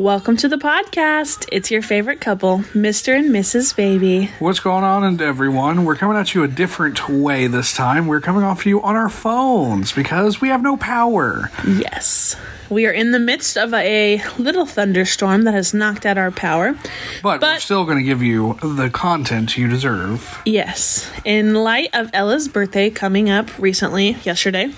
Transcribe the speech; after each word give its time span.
Welcome 0.00 0.38
to 0.38 0.48
the 0.48 0.56
podcast. 0.56 1.46
It's 1.52 1.70
your 1.70 1.82
favorite 1.82 2.22
couple, 2.22 2.60
Mr. 2.72 3.14
and 3.14 3.28
Mrs. 3.28 3.76
Baby. 3.76 4.30
What's 4.38 4.58
going 4.58 4.82
on, 4.82 5.04
and 5.04 5.20
everyone? 5.20 5.84
We're 5.84 5.94
coming 5.94 6.16
at 6.16 6.34
you 6.34 6.42
a 6.42 6.48
different 6.48 7.06
way 7.10 7.48
this 7.48 7.74
time. 7.74 8.06
We're 8.06 8.22
coming 8.22 8.42
off 8.42 8.64
you 8.64 8.80
on 8.80 8.96
our 8.96 9.10
phones 9.10 9.92
because 9.92 10.40
we 10.40 10.48
have 10.48 10.62
no 10.62 10.78
power. 10.78 11.50
Yes. 11.68 12.34
We 12.70 12.86
are 12.86 12.92
in 12.92 13.10
the 13.10 13.18
midst 13.18 13.58
of 13.58 13.74
a 13.74 14.22
little 14.38 14.64
thunderstorm 14.64 15.42
that 15.42 15.54
has 15.54 15.74
knocked 15.74 16.06
out 16.06 16.16
our 16.16 16.30
power. 16.30 16.76
But, 17.20 17.42
we're 17.42 17.58
still 17.58 17.84
going 17.84 17.98
to 17.98 18.04
give 18.04 18.22
you 18.22 18.54
the 18.62 18.90
content 18.90 19.58
you 19.58 19.66
deserve. 19.66 20.40
Yes. 20.46 21.10
In 21.24 21.54
light 21.54 21.88
of 21.92 22.10
Ella's 22.12 22.46
birthday 22.46 22.88
coming 22.88 23.28
up 23.28 23.58
recently, 23.58 24.10
yesterday, 24.22 24.72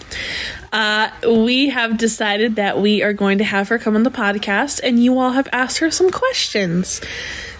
uh, 0.73 1.11
we 1.29 1.69
have 1.69 1.99
decided 1.99 2.57
that 2.57 2.81
we 2.81 3.03
are 3.03 3.13
going 3.13 3.37
to 3.39 3.45
have 3.45 3.69
her 3.69 3.79
come 3.79 3.95
on 3.95 4.05
the 4.05 4.11
podcast, 4.11 4.81
and 4.83 5.05
you 5.05 5.19
all 5.19 5.33
have 5.33 5.49
asked 5.53 5.79
her 5.79 5.91
some 5.91 6.11
questions. 6.11 7.03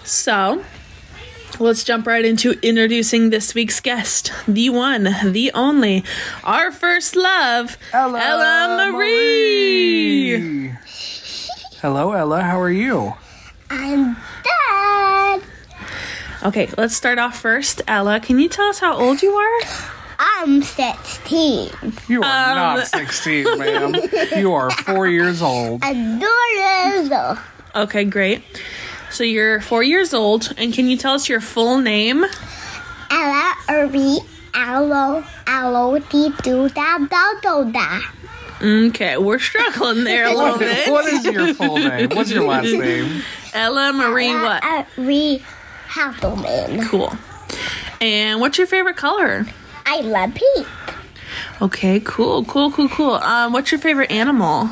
So. 0.03 0.65
Let's 1.59 1.83
jump 1.83 2.07
right 2.07 2.25
into 2.25 2.53
introducing 2.61 3.29
this 3.29 3.53
week's 3.53 3.79
guest, 3.79 4.31
the 4.47 4.69
one, 4.69 5.03
the 5.23 5.51
only, 5.53 6.03
our 6.43 6.71
first 6.71 7.15
love, 7.15 7.77
Ella, 7.93 8.89
Marie. 8.91 10.37
Marie. 10.37 10.75
Hello, 11.81 12.13
Ella. 12.13 12.41
How 12.41 12.59
are 12.59 12.71
you? 12.71 13.13
I'm 13.69 14.15
dead. 14.43 15.43
Okay, 16.43 16.69
let's 16.77 16.95
start 16.95 17.19
off 17.19 17.39
first. 17.39 17.81
Ella, 17.87 18.19
can 18.19 18.39
you 18.39 18.49
tell 18.49 18.67
us 18.69 18.79
how 18.79 18.97
old 18.97 19.21
you 19.21 19.31
are? 19.33 19.59
I'm 20.19 20.61
16. 20.61 21.69
You 22.07 22.21
are 22.23 22.49
Um, 22.51 22.55
not 22.57 22.87
16, 22.87 23.57
ma'am. 23.57 23.95
You 24.37 24.53
are 24.53 24.71
four 24.71 25.07
years 25.07 25.41
old. 25.41 25.81
Adorable. 25.83 27.37
Okay, 27.75 28.03
great. 28.05 28.43
So 29.13 29.23
you're 29.23 29.61
four 29.61 29.83
years 29.83 30.11
old, 30.11 30.51
and 30.57 30.73
can 30.73 30.87
you 30.87 30.97
tell 30.97 31.13
us 31.13 31.29
your 31.29 31.39
full 31.39 31.77
name? 31.77 32.25
Ella 33.11 33.53
Uri 33.69 34.17
Alo 34.55 35.23
Alo 35.45 35.99
Di 35.99 36.29
Do 36.41 36.67
Da 36.69 36.97
Da 36.97 37.33
Do 37.43 37.71
Da. 37.71 38.01
Okay, 38.59 39.17
we're 39.17 39.37
struggling 39.37 40.03
there 40.03 40.25
a 40.25 40.33
little 40.35 40.57
bit. 40.57 40.89
what 40.91 41.05
is 41.05 41.23
your 41.25 41.53
full 41.53 41.77
name? 41.77 42.09
What's 42.09 42.31
your 42.31 42.47
last 42.47 42.65
name? 42.71 43.21
Ella 43.53 43.93
Marie 43.93 44.33
what? 44.33 44.87
Uri 44.97 45.43
Hazelman. 45.89 46.87
Cool. 46.87 47.13
And 48.01 48.41
what's 48.41 48.57
your 48.57 48.65
favorite 48.65 48.97
color? 48.97 49.45
I 49.85 50.01
love 50.01 50.33
pink. 50.33 50.67
Okay, 51.61 51.99
cool, 52.03 52.45
cool, 52.45 52.71
cool, 52.71 52.89
cool. 52.89 53.13
Um, 53.13 53.53
what's 53.53 53.71
your 53.71 53.79
favorite 53.79 54.09
animal? 54.11 54.71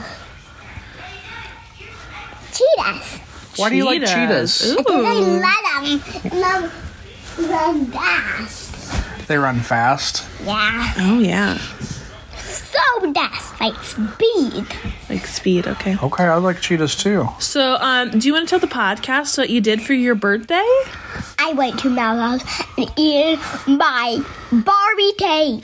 Cheetahs. 2.51 3.19
Why 3.57 3.69
do 3.69 3.75
you 3.75 3.85
like 3.85 4.01
cheetahs? 4.01 4.75
Because 4.75 5.05
I 5.05 5.15
Ooh. 5.15 5.39
let 5.39 6.31
them 6.31 6.39
love 6.41 7.49
run 7.49 7.85
fast. 7.87 9.27
They 9.27 9.37
run 9.37 9.59
fast. 9.59 10.27
Yeah. 10.43 10.93
Oh 10.97 11.19
yeah, 11.19 11.57
So 12.37 13.13
fast. 13.13 13.59
Like 13.61 13.75
speed. 13.83 14.65
like 15.09 15.25
speed. 15.25 15.67
Okay. 15.67 15.97
Okay, 16.01 16.23
I 16.23 16.35
like 16.35 16.61
cheetahs 16.61 16.95
too. 16.95 17.27
So, 17.39 17.77
um, 17.79 18.09
do 18.11 18.27
you 18.27 18.33
want 18.33 18.47
to 18.47 18.49
tell 18.49 18.59
the 18.59 18.67
podcast 18.73 19.37
what 19.37 19.49
you 19.49 19.61
did 19.61 19.81
for 19.81 19.93
your 19.93 20.15
birthday? 20.15 20.65
I 21.37 21.53
went 21.55 21.79
to 21.79 21.89
Melrose 21.89 22.43
and 22.77 22.91
eat 22.97 23.39
my 23.67 24.23
Barbie 24.51 25.13
cake. 25.17 25.63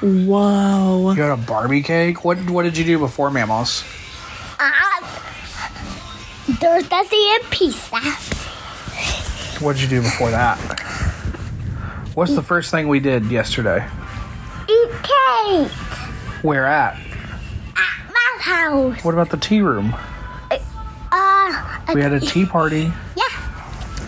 Whoa. 0.00 1.12
You 1.14 1.22
had 1.22 1.30
a 1.32 1.36
Barbie 1.36 1.82
cake? 1.82 2.24
What 2.24 2.38
What 2.50 2.62
did 2.64 2.76
you 2.76 2.84
do 2.84 2.98
before 2.98 3.30
Mamos? 3.30 3.84
Uh, 4.58 4.70
there's 6.60 6.84
Desi 6.84 7.34
and 7.40 7.50
pizza. 7.50 7.98
What 9.64 9.74
did 9.76 9.82
you 9.82 9.88
do 9.88 10.02
before 10.02 10.30
that? 10.30 10.56
What's 12.14 12.34
the 12.34 12.42
first 12.42 12.70
thing 12.70 12.88
we 12.88 13.00
did 13.00 13.26
yesterday? 13.26 13.86
Eat 14.68 14.90
cake 15.02 15.70
Where 16.42 16.66
at? 16.66 16.94
at 17.76 18.12
my 18.12 18.38
house. 18.40 19.04
What 19.04 19.14
about 19.14 19.30
the 19.30 19.36
tea 19.36 19.60
room? 19.60 19.94
Uh, 21.10 21.76
We 21.94 22.00
had 22.02 22.12
a 22.12 22.20
tea 22.20 22.44
party. 22.46 22.92
yeah, 23.16 23.24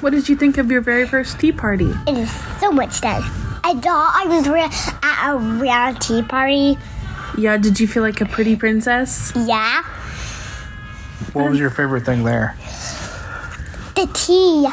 What 0.01 0.11
did 0.11 0.29
you 0.29 0.37
think 0.37 0.59
of 0.59 0.71
your 0.71 0.81
very 0.81 1.07
first 1.07 1.39
tea 1.41 1.53
party? 1.53 1.93
it 2.07 2.17
is 2.17 2.31
so 2.61 2.71
much 2.73 3.01
fun. 3.01 3.23
I 3.65 3.75
thought 3.75 4.13
I 4.15 4.27
was 4.29 4.49
re- 4.49 4.63
at 5.03 5.31
a 5.33 5.37
round 5.37 6.01
tea 6.01 6.23
party. 6.23 6.79
Yeah, 7.37 7.57
did 7.57 7.79
you 7.81 7.87
feel 7.89 8.03
like 8.03 8.21
a 8.21 8.27
pretty 8.27 8.57
princess? 8.57 9.33
Yeah, 9.37 9.83
What 11.37 11.51
was 11.51 11.61
your 11.61 11.71
favorite 11.71 12.05
thing 12.07 12.25
there? 12.25 12.57
the 13.95 14.07
tea. 14.13 14.67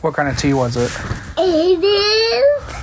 What 0.00 0.14
kind 0.14 0.28
of 0.28 0.38
tea 0.38 0.54
was 0.54 0.76
it? 0.76 0.90
It 1.36 1.84
is 1.84 2.74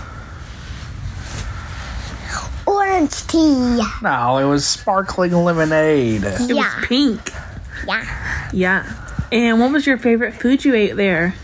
orange 2.65 3.27
tea. 3.27 3.81
No, 4.01 4.37
it 4.37 4.45
was 4.45 4.65
sparkling 4.65 5.33
lemonade. 5.33 6.23
It 6.23 6.49
yeah, 6.49 6.79
was 6.79 6.87
pink. 6.87 7.31
yeah. 7.87 8.49
Yeah. 8.53 8.93
And 9.31 9.59
what 9.59 9.71
was 9.71 9.85
your 9.85 9.97
favorite 9.97 10.33
food 10.33 10.65
you 10.65 10.73
ate 10.75 10.95
there? 10.95 11.35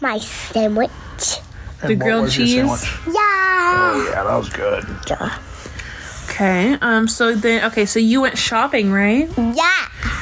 My 0.00 0.18
sandwich. 0.18 0.90
And 1.82 1.90
The 1.90 1.96
grilled 1.96 2.30
cheese? 2.30 2.54
Yeah. 2.54 2.72
Oh 3.06 4.10
yeah, 4.10 4.22
that 4.22 4.36
was 4.36 4.48
good. 4.50 4.86
Okay. 6.34 6.76
Um. 6.80 7.06
So 7.06 7.34
then, 7.34 7.64
okay. 7.66 7.86
So 7.86 8.00
you 8.00 8.20
went 8.22 8.36
shopping, 8.36 8.90
right? 8.92 9.28
Yeah. 9.38 9.70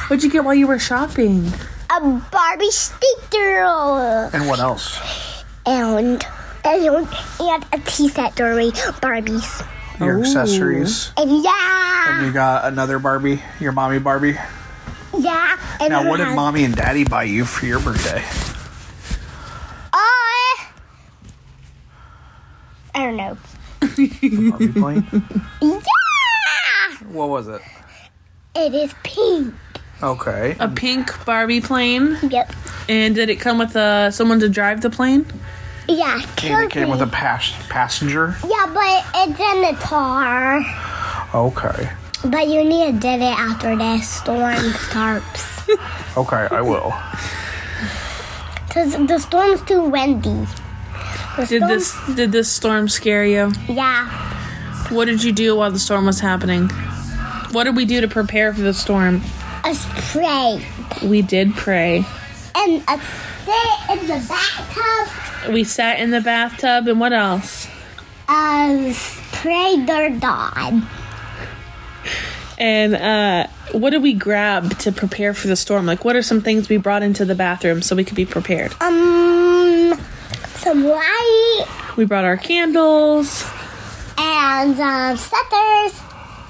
What'd 0.09 0.23
you 0.23 0.31
get 0.31 0.45
while 0.45 0.55
you 0.55 0.67
were 0.67 0.79
shopping? 0.79 1.51
A 1.91 2.01
Barbie 2.31 2.71
sticker. 2.71 4.31
And 4.33 4.47
what 4.47 4.59
else? 4.59 4.99
and 5.65 6.23
and, 6.65 7.09
and 7.41 7.65
a 7.73 7.79
tea 7.87 8.09
set 8.09 8.35
during 8.35 8.71
Barbies. 8.73 9.67
Your 10.01 10.19
Ooh. 10.19 10.21
accessories. 10.23 11.13
And 11.17 11.43
yeah, 11.43 12.19
And 12.19 12.27
You 12.27 12.33
got 12.33 12.65
another 12.67 12.99
Barbie, 12.99 13.41
your 13.61 13.73
mommy 13.73 13.99
Barbie. 13.99 14.37
yeah. 15.17 15.59
And 15.81 15.91
Now, 15.91 16.09
what 16.09 16.17
did 16.19 16.27
have- 16.27 16.37
mommy 16.37 16.65
and 16.65 16.75
daddy 16.77 17.05
buy 17.05 17.25
you 17.25 17.45
for 17.47 17.65
your 17.67 17.79
birthday? 17.81 18.23
Uh, 19.93 19.97
I 22.95 22.97
don't 22.97 23.17
know. 23.17 23.37
Barbie 23.81 24.69
plane? 24.69 25.07
Yeah, 25.63 25.81
what 27.13 27.29
was 27.29 27.49
it? 27.49 27.61
it 28.55 28.75
is 28.75 28.95
pink. 29.03 29.55
Okay. 30.03 30.57
A 30.59 30.69
pink 30.69 31.25
Barbie 31.25 31.61
plane. 31.61 32.19
Yep. 32.23 32.53
And 32.89 33.15
did 33.15 33.31
it 33.31 33.37
come 33.41 33.59
with 33.59 33.75
uh, 33.77 34.11
someone 34.11 34.41
to 34.41 34.49
drive 34.49 34.81
the 34.81 34.91
plane? 34.91 35.25
Yeah, 35.89 36.21
And 36.43 36.65
it 36.65 36.71
came 36.71 36.89
with 36.91 37.01
a 37.01 37.05
cozy. 37.07 37.17
pas- 37.17 37.55
passenger. 37.69 38.37
Yeah, 38.47 38.67
but 38.73 39.05
it's 39.29 39.41
in 39.41 39.63
the 39.63 39.77
car. 39.81 40.61
Okay. 41.35 41.91
But 42.25 42.47
you 42.49 42.63
need 42.65 42.93
to 42.95 43.01
do 43.01 43.09
it 43.09 43.23
after 43.23 43.77
the 43.77 43.99
storm 44.01 44.73
starts. 44.89 45.49
Okay, 46.17 46.47
I 46.51 46.61
will. 46.61 46.93
Cause 48.69 48.93
the 49.07 49.19
storm's 49.19 49.63
too 49.63 49.83
windy. 49.83 50.47
The 51.37 51.47
Did 51.49 51.63
this 51.63 51.97
did 52.15 52.33
this 52.33 52.51
storm 52.51 52.89
scare 52.89 53.25
you? 53.25 53.53
Yeah. 53.69 54.09
What 54.91 55.07
did 55.07 55.23
you 55.23 55.33
do 55.33 55.57
while 55.57 55.71
the 55.71 55.79
storm 55.79 56.05
was 56.07 56.21
happening? 56.21 56.69
What 57.53 57.65
did 57.65 57.77
we 57.77 57.85
do 57.85 58.01
to 58.01 58.09
prepare 58.09 58.53
for 58.55 58.63
the 58.63 58.75
storm? 58.75 59.23
A 59.65 59.75
spray. 59.75 60.65
We 61.05 61.23
did 61.23 61.55
pray. 61.55 62.05
And 62.55 62.83
a 62.89 63.01
sit 63.45 63.91
in 64.01 64.07
the 64.07 64.27
bathtub. 64.29 65.53
We 65.53 65.65
sat 65.65 66.01
in 66.01 66.11
the 66.11 66.21
bathtub, 66.21 66.89
and 66.89 66.99
what 67.01 67.13
else? 67.13 67.69
Uh, 68.29 68.93
spray 68.93 69.85
their 69.85 70.11
dog. 70.19 70.83
And 72.59 72.95
uh, 72.95 73.47
what 73.73 73.91
did 73.91 74.03
we 74.03 74.15
grab 74.15 74.79
to 74.81 74.93
prepare 74.93 75.35
for 75.35 75.49
the 75.49 75.57
storm? 75.57 75.85
Like, 75.85 76.05
what 76.05 76.15
are 76.17 76.23
some 76.23 76.41
things 76.43 76.69
we 76.69 76.77
brought 76.77 77.03
into 77.03 77.25
the 77.25 77.35
bathroom 77.35 77.83
so 77.83 77.97
we 77.97 78.05
could 78.05 78.17
be 78.17 78.27
prepared? 78.27 78.73
Um, 78.81 80.01
some 80.55 80.85
light 80.85 81.67
We 81.97 82.05
brought 82.05 82.25
our 82.25 82.37
candles. 82.37 83.45
and 84.17 84.79
um, 84.81 85.17
setters. 85.17 86.01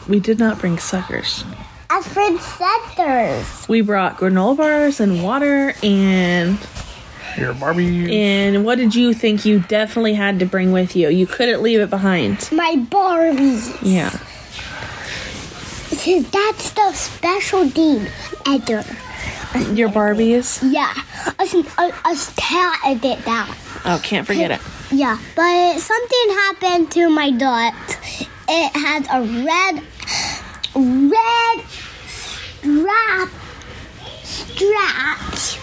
We 0.09 0.21
did 0.21 0.39
not 0.39 0.59
bring 0.59 0.79
suckers. 0.79 1.45
As 1.91 2.07
for 2.09 2.39
setters. 2.39 3.69
We 3.69 3.81
brought 3.83 4.17
granola 4.19 4.57
bars 4.57 5.01
and 5.01 5.23
water 5.23 5.75
and 5.83 6.59
Your 7.37 7.55
Barbie. 7.55 8.21
and 8.21 8.65
what 8.65 8.79
did 8.79 8.95
you 8.95 9.13
think 9.15 9.45
you 9.45 9.61
definitely 9.61 10.15
had 10.15 10.39
to 10.41 10.47
bring 10.47 10.73
with 10.73 10.97
you? 10.97 11.09
You 11.09 11.27
couldn't 11.27 11.63
leave 11.63 11.81
it 11.81 11.91
behind. 11.91 12.49
My 12.53 12.77
Barbie. 12.91 13.61
Yeah. 13.83 14.11
Because 15.91 16.31
that's 16.31 16.71
the 16.73 16.93
special 16.93 17.69
specialty 17.69 18.11
editor. 18.47 18.85
Your 19.75 19.91
Barbies. 19.91 20.61
Yeah. 20.73 20.93
Us, 21.39 21.55
us, 21.55 21.93
us 22.05 22.35
cat 22.37 23.01
did 23.03 23.19
that. 23.21 23.55
Oh, 23.85 24.01
can't 24.03 24.27
forget 24.27 24.51
it. 24.51 24.61
Yeah, 24.91 25.19
but 25.37 25.79
something 25.79 26.29
happened 26.31 26.91
to 26.93 27.09
my 27.11 27.31
dot. 27.31 27.75
It 28.49 28.73
has 28.77 29.07
a 29.11 29.45
red, 29.45 29.85
red 31.13 31.65
strap 32.07 33.29
scratch. 34.25 35.59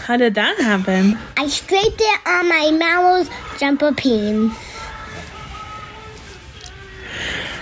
How 0.00 0.16
did 0.16 0.34
that 0.34 0.58
happen? 0.58 1.18
I 1.36 1.48
scraped 1.48 2.00
it 2.00 2.20
on 2.26 2.48
my 2.48 2.70
Mallows 2.70 3.28
jumper 3.58 3.92
pin. 3.92 4.52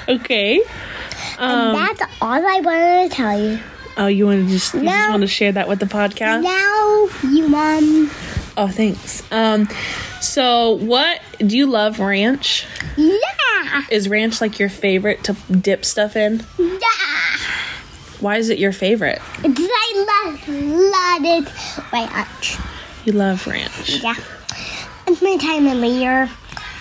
Okay. 0.08 0.60
Um, 1.38 1.50
and 1.68 1.76
that's 1.76 2.02
all 2.20 2.46
I 2.46 2.60
wanted 2.60 3.10
to 3.10 3.16
tell 3.16 3.40
you. 3.40 3.58
oh, 3.96 4.06
you 4.06 4.26
want 4.26 4.46
to 4.46 4.52
just 4.52 4.74
you 4.74 4.82
just 4.82 5.10
want 5.10 5.22
to 5.22 5.26
share 5.26 5.52
that 5.52 5.68
with 5.68 5.78
the 5.80 5.86
podcast? 5.86 6.42
Now, 6.42 7.08
you 7.30 7.48
mom. 7.48 8.10
Oh, 8.56 8.68
thanks. 8.68 9.22
Um, 9.32 9.68
so 10.20 10.72
what 10.72 11.20
do 11.38 11.56
you 11.56 11.66
love 11.66 11.98
ranch? 11.98 12.66
Yeah. 12.96 13.16
Is 13.90 14.08
ranch 14.08 14.40
like 14.40 14.58
your 14.58 14.68
favorite 14.68 15.24
to 15.24 15.34
dip 15.50 15.84
stuff 15.84 16.16
in? 16.16 16.44
Yeah. 16.58 16.78
Why 18.20 18.36
is 18.38 18.48
it 18.48 18.58
your 18.58 18.72
favorite? 18.72 19.20
Because 19.42 19.68
I 19.70 20.24
love, 20.24 20.48
love 20.48 21.24
it 21.24 21.48
very 21.90 22.06
much. 22.06 22.56
You 23.04 23.12
love 23.12 23.46
ranch. 23.46 24.02
Yeah. 24.02 24.14
It's 25.06 25.20
my 25.20 25.36
time 25.36 25.66
of 25.66 25.80
the 25.80 25.88
year. 25.88 26.30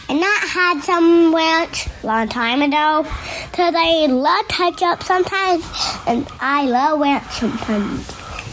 I 0.10 0.14
not 0.14 0.48
had 0.48 0.82
some 0.84 1.34
ranch 1.36 1.88
a 2.04 2.08
long 2.08 2.30
time 2.30 2.62
ago 2.62 3.04
because 3.52 3.74
I 3.76 4.06
love 4.06 4.48
ketchup 4.48 5.04
sometimes 5.04 5.66
and 6.08 6.28
I 6.40 6.66
love 6.66 7.00
ranch 7.00 7.30
sometimes. 7.32 8.06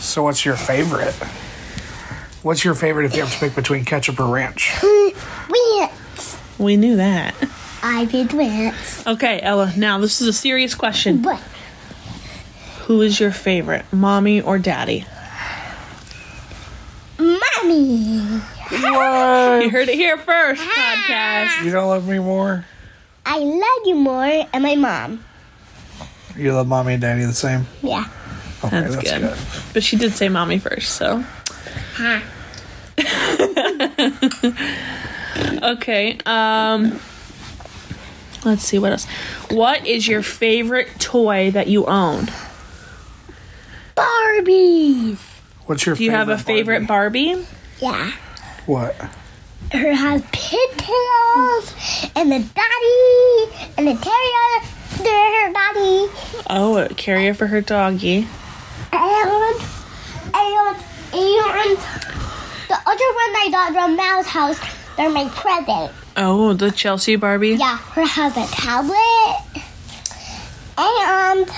So, 0.03 0.23
what's 0.23 0.45
your 0.45 0.57
favorite? 0.57 1.15
What's 2.43 2.65
your 2.65 2.75
favorite 2.75 3.05
if 3.05 3.15
you 3.15 3.21
have 3.21 3.33
to 3.33 3.39
pick 3.39 3.55
between 3.55 3.85
ketchup 3.85 4.19
or 4.19 4.27
ranch? 4.33 4.73
Ranch. 4.83 6.37
We 6.59 6.77
knew 6.77 6.97
that. 6.97 7.35
I 7.83 8.05
did 8.05 8.33
ranch. 8.33 8.75
Okay, 9.07 9.41
Ella. 9.41 9.73
Now 9.77 9.99
this 9.99 10.21
is 10.21 10.29
a 10.29 10.33
serious 10.33 10.75
question. 10.75 11.23
But 11.23 11.41
Who 12.87 13.03
is 13.03 13.19
your 13.21 13.33
favorite, 13.33 13.85
mommy 13.93 14.41
or 14.41 14.59
daddy? 14.59 15.05
mommy. 17.19 18.41
What? 18.71 19.63
You 19.65 19.71
heard 19.71 19.89
it 19.89 19.95
here 19.95 20.17
first. 20.19 20.63
Podcast. 20.63 21.65
You 21.65 21.71
don't 21.73 21.89
love 21.89 22.07
me 22.09 22.19
more? 22.19 22.65
I 23.27 23.39
love 23.39 23.87
you 23.87 23.95
more 23.97 24.47
and 24.53 24.63
my 24.63 24.77
mom. 24.77 25.25
You 26.37 26.55
love 26.55 26.67
mommy 26.67 26.95
and 26.95 27.03
daddy 27.03 27.25
the 27.25 27.33
same? 27.33 27.67
Yeah. 27.83 28.09
Okay, 28.65 28.81
That's, 28.81 28.97
good. 28.97 29.37
But 29.73 29.83
she 29.83 29.97
did 29.97 30.13
say 30.13 30.29
mommy 30.29 30.59
first, 30.59 30.95
so 30.95 31.25
Huh. 31.95 32.21
okay. 35.63 36.19
Um, 36.27 37.01
let's 38.45 38.63
see 38.65 38.79
what 38.79 38.93
else. 38.93 39.07
What 39.51 39.87
is 39.87 40.07
your 40.07 40.23
favorite 40.23 40.89
toy 40.99 41.51
that 41.53 41.67
you 41.67 41.87
own? 41.87 42.29
Barbies. 43.97 45.19
What's 45.67 45.87
your 45.87 45.95
Do 45.95 46.05
you 46.05 46.11
have 46.11 46.29
a 46.29 46.39
favorite 46.39 46.87
Barbie? 46.87 47.47
Yeah. 47.81 48.13
What? 48.67 48.97
Her 49.73 49.95
has 49.95 50.23
pigtails 50.33 52.11
and 52.17 52.33
the 52.33 52.41
daddy 52.41 53.73
and 53.79 53.87
the 53.87 53.95
terrier. 53.95 54.61
Her 55.01 55.53
daddy. 55.53 56.13
Oh, 56.51 56.77
a 56.79 56.89
carrier 56.95 57.35
for 57.35 57.47
her 57.47 57.61
doggy. 57.61 58.27
And, 58.93 59.03
and, 59.03 60.77
and 61.15 61.79
the 62.69 62.79
other 62.87 63.09
one 63.15 63.37
I 63.37 63.49
got 63.51 63.73
from 63.73 63.97
Mouse 63.97 64.27
House, 64.27 64.59
they're 64.97 65.11
my 65.11 65.29
present. 65.29 65.93
Oh, 66.23 66.53
the 66.53 66.71
Chelsea 66.71 67.17
Barbie. 67.17 67.55
Yeah, 67.55 67.79
her 67.79 68.05
has 68.05 68.37
a 68.37 68.47
tablet. 68.55 69.37
And, 70.77 71.51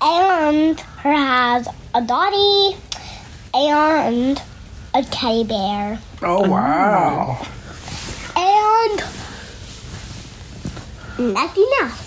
and 0.00 0.80
her 0.80 1.12
has 1.12 1.68
a 1.94 2.00
dotty 2.00 2.78
and 3.52 4.42
a 4.94 5.02
teddy 5.02 5.44
bear. 5.44 5.98
Oh, 6.22 6.46
oh, 6.46 6.48
wow. 6.48 7.46
And 8.38 8.98
nothing 11.34 11.68
else. 11.82 12.02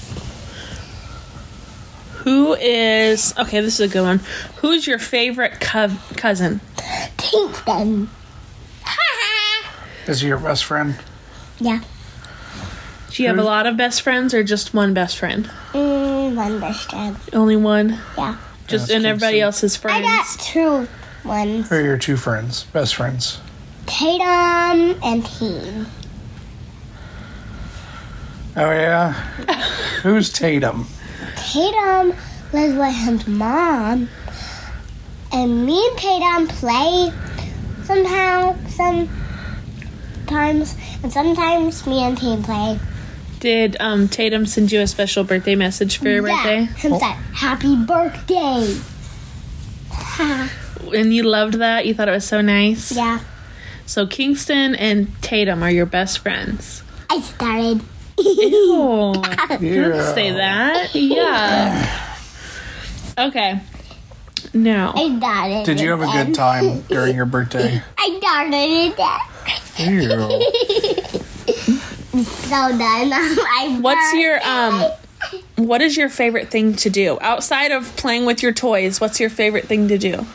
Who 2.24 2.54
is 2.56 3.36
okay? 3.38 3.62
This 3.62 3.80
is 3.80 3.92
a 3.92 3.94
good 3.94 4.02
one. 4.02 4.22
Who's 4.58 4.88
your 4.88 4.98
favorite 4.98 5.60
co- 5.62 5.96
cousin? 6.18 6.60
Kingston. 7.18 8.10
Is 10.08 10.22
he 10.22 10.28
your 10.28 10.40
best 10.40 10.66
friend? 10.66 10.98
Yeah. 11.60 11.82
Do 13.12 13.24
you 13.24 13.30
have 13.30 13.40
a 13.40 13.44
lot 13.44 13.66
of 13.66 13.76
best 13.76 14.02
friends 14.02 14.34
or 14.34 14.44
just 14.44 14.74
one 14.74 14.94
best 14.94 15.18
friend? 15.18 15.50
Mm, 15.74 16.36
one 16.36 16.60
best 16.60 16.90
friend. 16.90 17.18
Only 17.34 17.56
one. 17.56 18.00
Yeah. 18.18 18.38
Just 18.68 18.88
That's 18.88 18.98
and 18.98 19.06
everybody 19.06 19.40
Kingston. 19.40 19.46
else 19.46 19.64
is 19.64 19.76
friends. 19.76 20.06
I 20.06 20.18
got 20.18 20.40
two 20.40 20.88
ones. 21.28 21.70
Who 21.70 21.76
are 21.76 21.82
your 21.82 21.98
two 21.98 22.18
friends? 22.18 22.66
Best 22.66 22.96
friends? 22.96 23.40
Tatum 23.88 25.00
and 25.04 25.26
Teen. 25.26 25.88
Oh, 28.56 28.72
yeah? 28.72 29.14
Who's 30.04 30.32
Tatum? 30.32 30.86
Tatum 31.36 32.14
lives 32.54 32.76
with 32.76 32.96
his 32.96 33.28
mom. 33.28 34.08
And 35.32 35.66
me 35.66 35.84
and 35.90 35.98
Tatum 35.98 36.48
play 36.48 37.12
somehow, 37.84 38.56
sometimes, 40.34 40.76
and 41.04 41.12
sometimes 41.12 41.88
me 41.88 42.04
and 42.04 42.18
Tatum 42.18 42.44
play. 42.44 42.80
Did 43.40 43.78
um, 43.80 44.08
Tatum 44.08 44.46
send 44.46 44.72
you 44.72 44.82
a 44.82 44.88
special 44.88 45.24
birthday 45.24 45.56
message 45.56 45.98
for 45.98 46.10
your 46.10 46.28
Yeah, 46.28 46.36
birthday? 46.36 46.66
him 46.88 47.00
said, 47.00 47.14
Happy 47.34 47.76
birthday. 47.76 48.78
And 50.96 51.14
you 51.14 51.22
loved 51.24 51.56
that? 51.56 51.86
You 51.86 51.94
thought 51.94 52.08
it 52.08 52.12
was 52.14 52.26
so 52.26 52.42
nice? 52.42 52.92
yeah, 52.92 53.20
So 53.86 54.08
Kingston 54.08 54.74
and 54.76 55.12
Tatum 55.22 55.62
are 55.62 55.70
your 55.70 55.86
best 55.86 56.18
friends. 56.20 56.82
I 57.10 57.20
started. 57.22 57.82
Ew. 58.18 59.14
Yeah. 59.62 60.14
Say 60.16 60.32
that? 60.32 60.96
Yeah. 60.96 62.16
Okay. 63.20 63.60
Now, 64.54 64.94
I 64.96 65.16
started. 65.18 65.66
Did 65.66 65.80
you 65.80 65.92
have 65.92 66.02
a 66.02 66.08
good 66.08 66.34
time 66.34 66.82
during 66.84 67.16
your 67.20 67.26
birthday? 67.26 67.84
I 67.98 68.18
started 68.20 68.56
it. 68.98 68.98
Ew. 69.78 70.42
So 72.12 72.50
done. 72.50 72.80
I 73.14 73.78
what's 73.82 74.14
your 74.14 74.40
um 74.46 74.84
what 75.58 75.82
is 75.82 75.96
your 75.96 76.10
favorite 76.10 76.50
thing 76.50 76.76
to 76.78 76.90
do 76.90 77.18
outside 77.22 77.72
of 77.72 77.96
playing 77.98 78.26
with 78.26 78.42
your 78.42 78.52
toys? 78.52 79.00
What's 79.00 79.20
your 79.20 79.30
favorite 79.30 79.66
thing 79.66 79.88
to 79.90 79.98
do? 79.98 80.26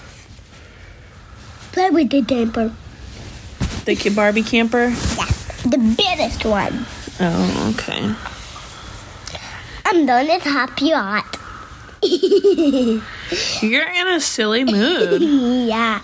play 1.73 1.91
with 1.91 2.11
the 2.11 2.23
camper. 2.23 2.73
The 3.85 3.97
ki- 3.97 4.11
Barbie 4.11 4.45
camper? 4.45 4.91
Yeah, 5.17 5.27
the 5.67 5.95
biggest 5.97 6.45
one. 6.45 6.87
Oh, 7.19 7.75
okay. 7.75 8.15
I'm 9.85 10.07
done. 10.07 10.27
It's 10.31 10.45
happy 10.45 10.91
hot. 10.91 11.27
You're 13.63 13.89
in 13.89 14.09
a 14.09 14.21
silly 14.21 14.63
mood. 14.65 15.21
yeah. 15.23 16.01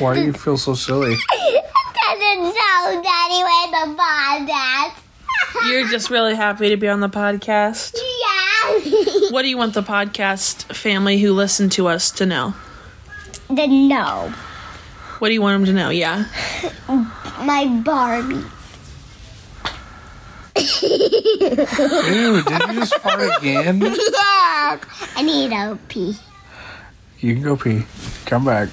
Why 0.00 0.14
do 0.14 0.22
you 0.24 0.32
feel 0.32 0.56
so 0.56 0.74
silly? 0.74 1.14
Doesn't 2.12 2.54
sound 2.54 3.06
anyway 3.06 3.64
the 3.70 3.96
podcast. 3.96 4.94
You're 5.68 5.88
just 5.88 6.10
really 6.10 6.34
happy 6.34 6.68
to 6.68 6.76
be 6.76 6.86
on 6.88 7.00
the 7.00 7.08
podcast. 7.08 7.96
yeah. 7.96 9.30
What 9.30 9.42
do 9.42 9.48
you 9.48 9.56
want 9.56 9.72
the 9.74 9.82
podcast 9.82 10.74
family 10.74 11.18
who 11.18 11.32
listen 11.32 11.70
to 11.70 11.88
us 11.88 12.10
to 12.12 12.26
know? 12.26 12.54
the 13.48 13.66
know. 13.66 14.32
What 15.20 15.28
do 15.28 15.34
you 15.34 15.40
want 15.42 15.64
them 15.64 15.74
to 15.74 15.80
know? 15.80 15.88
Yeah. 15.90 16.26
My 16.88 17.66
Barbie. 17.84 18.44
Ew, 20.56 22.42
did 22.42 22.62
you 22.68 22.74
just 22.74 22.94
fart 22.98 23.38
again? 23.38 23.80
Yeah. 24.12 24.78
I 25.16 25.22
need 25.22 25.52
a 25.52 25.78
pee. 25.88 26.16
You 27.22 27.34
can 27.34 27.42
go 27.44 27.56
pee. 27.56 27.84
Come 28.26 28.44
back. 28.44 28.68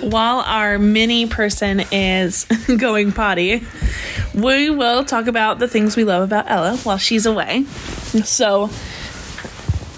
While 0.00 0.40
our 0.40 0.78
mini 0.78 1.26
person 1.26 1.80
is 1.90 2.44
going 2.78 3.10
potty, 3.10 3.64
we 4.32 4.70
will 4.70 5.04
talk 5.04 5.26
about 5.26 5.58
the 5.58 5.66
things 5.66 5.96
we 5.96 6.04
love 6.04 6.22
about 6.22 6.48
Ella 6.48 6.76
while 6.84 6.98
she's 6.98 7.26
away. 7.26 7.64
So, 8.24 8.70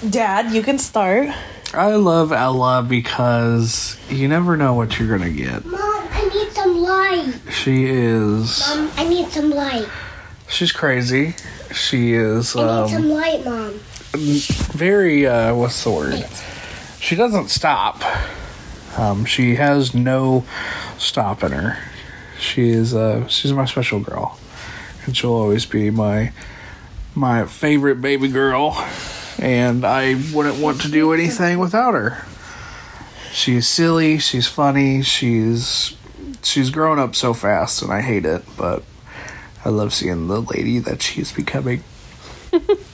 Dad, 0.08 0.54
you 0.54 0.62
can 0.62 0.78
start. 0.78 1.28
I 1.74 1.96
love 1.96 2.32
Ella 2.32 2.82
because 2.82 3.98
you 4.08 4.26
never 4.26 4.56
know 4.56 4.72
what 4.72 4.98
you're 4.98 5.08
gonna 5.16 5.30
get. 5.30 5.66
Mom, 5.66 5.80
I 5.82 6.30
need 6.32 6.50
some 6.52 6.78
light. 6.78 7.34
She 7.52 7.84
is. 7.84 8.60
Mom, 8.68 8.90
I 8.96 9.06
need 9.06 9.28
some 9.28 9.50
light. 9.50 9.86
She's 10.48 10.72
crazy. 10.72 11.34
She 11.74 12.14
is 12.14 12.56
I 12.56 12.60
need 12.60 12.68
um, 12.68 12.88
some 12.88 13.08
light, 13.10 13.44
Mom. 13.44 13.80
very. 14.72 15.26
Uh, 15.26 15.54
what's 15.54 15.84
the 15.84 15.90
word? 15.90 16.24
She 17.02 17.16
doesn't 17.16 17.48
stop. 17.48 18.00
Um, 18.96 19.24
she 19.24 19.56
has 19.56 19.92
no 19.92 20.44
stop 20.98 21.42
in 21.42 21.50
her. 21.50 21.76
She 22.38 22.70
is. 22.70 22.94
Uh, 22.94 23.26
she's 23.26 23.52
my 23.52 23.64
special 23.64 23.98
girl, 23.98 24.38
and 25.04 25.16
she'll 25.16 25.32
always 25.32 25.66
be 25.66 25.90
my 25.90 26.32
my 27.16 27.44
favorite 27.46 28.00
baby 28.00 28.28
girl. 28.28 28.74
And 29.40 29.84
I 29.84 30.14
wouldn't 30.32 30.62
want 30.62 30.80
to 30.82 30.88
do 30.88 31.12
anything 31.12 31.58
without 31.58 31.94
her. 31.94 32.24
She's 33.32 33.66
silly. 33.66 34.18
She's 34.18 34.46
funny. 34.46 35.02
She's 35.02 35.96
she's 36.44 36.70
grown 36.70 37.00
up 37.00 37.16
so 37.16 37.34
fast, 37.34 37.82
and 37.82 37.92
I 37.92 38.00
hate 38.00 38.24
it. 38.24 38.44
But 38.56 38.84
I 39.64 39.70
love 39.70 39.92
seeing 39.92 40.28
the 40.28 40.40
lady 40.40 40.78
that 40.78 41.02
she's 41.02 41.32
becoming. 41.32 41.82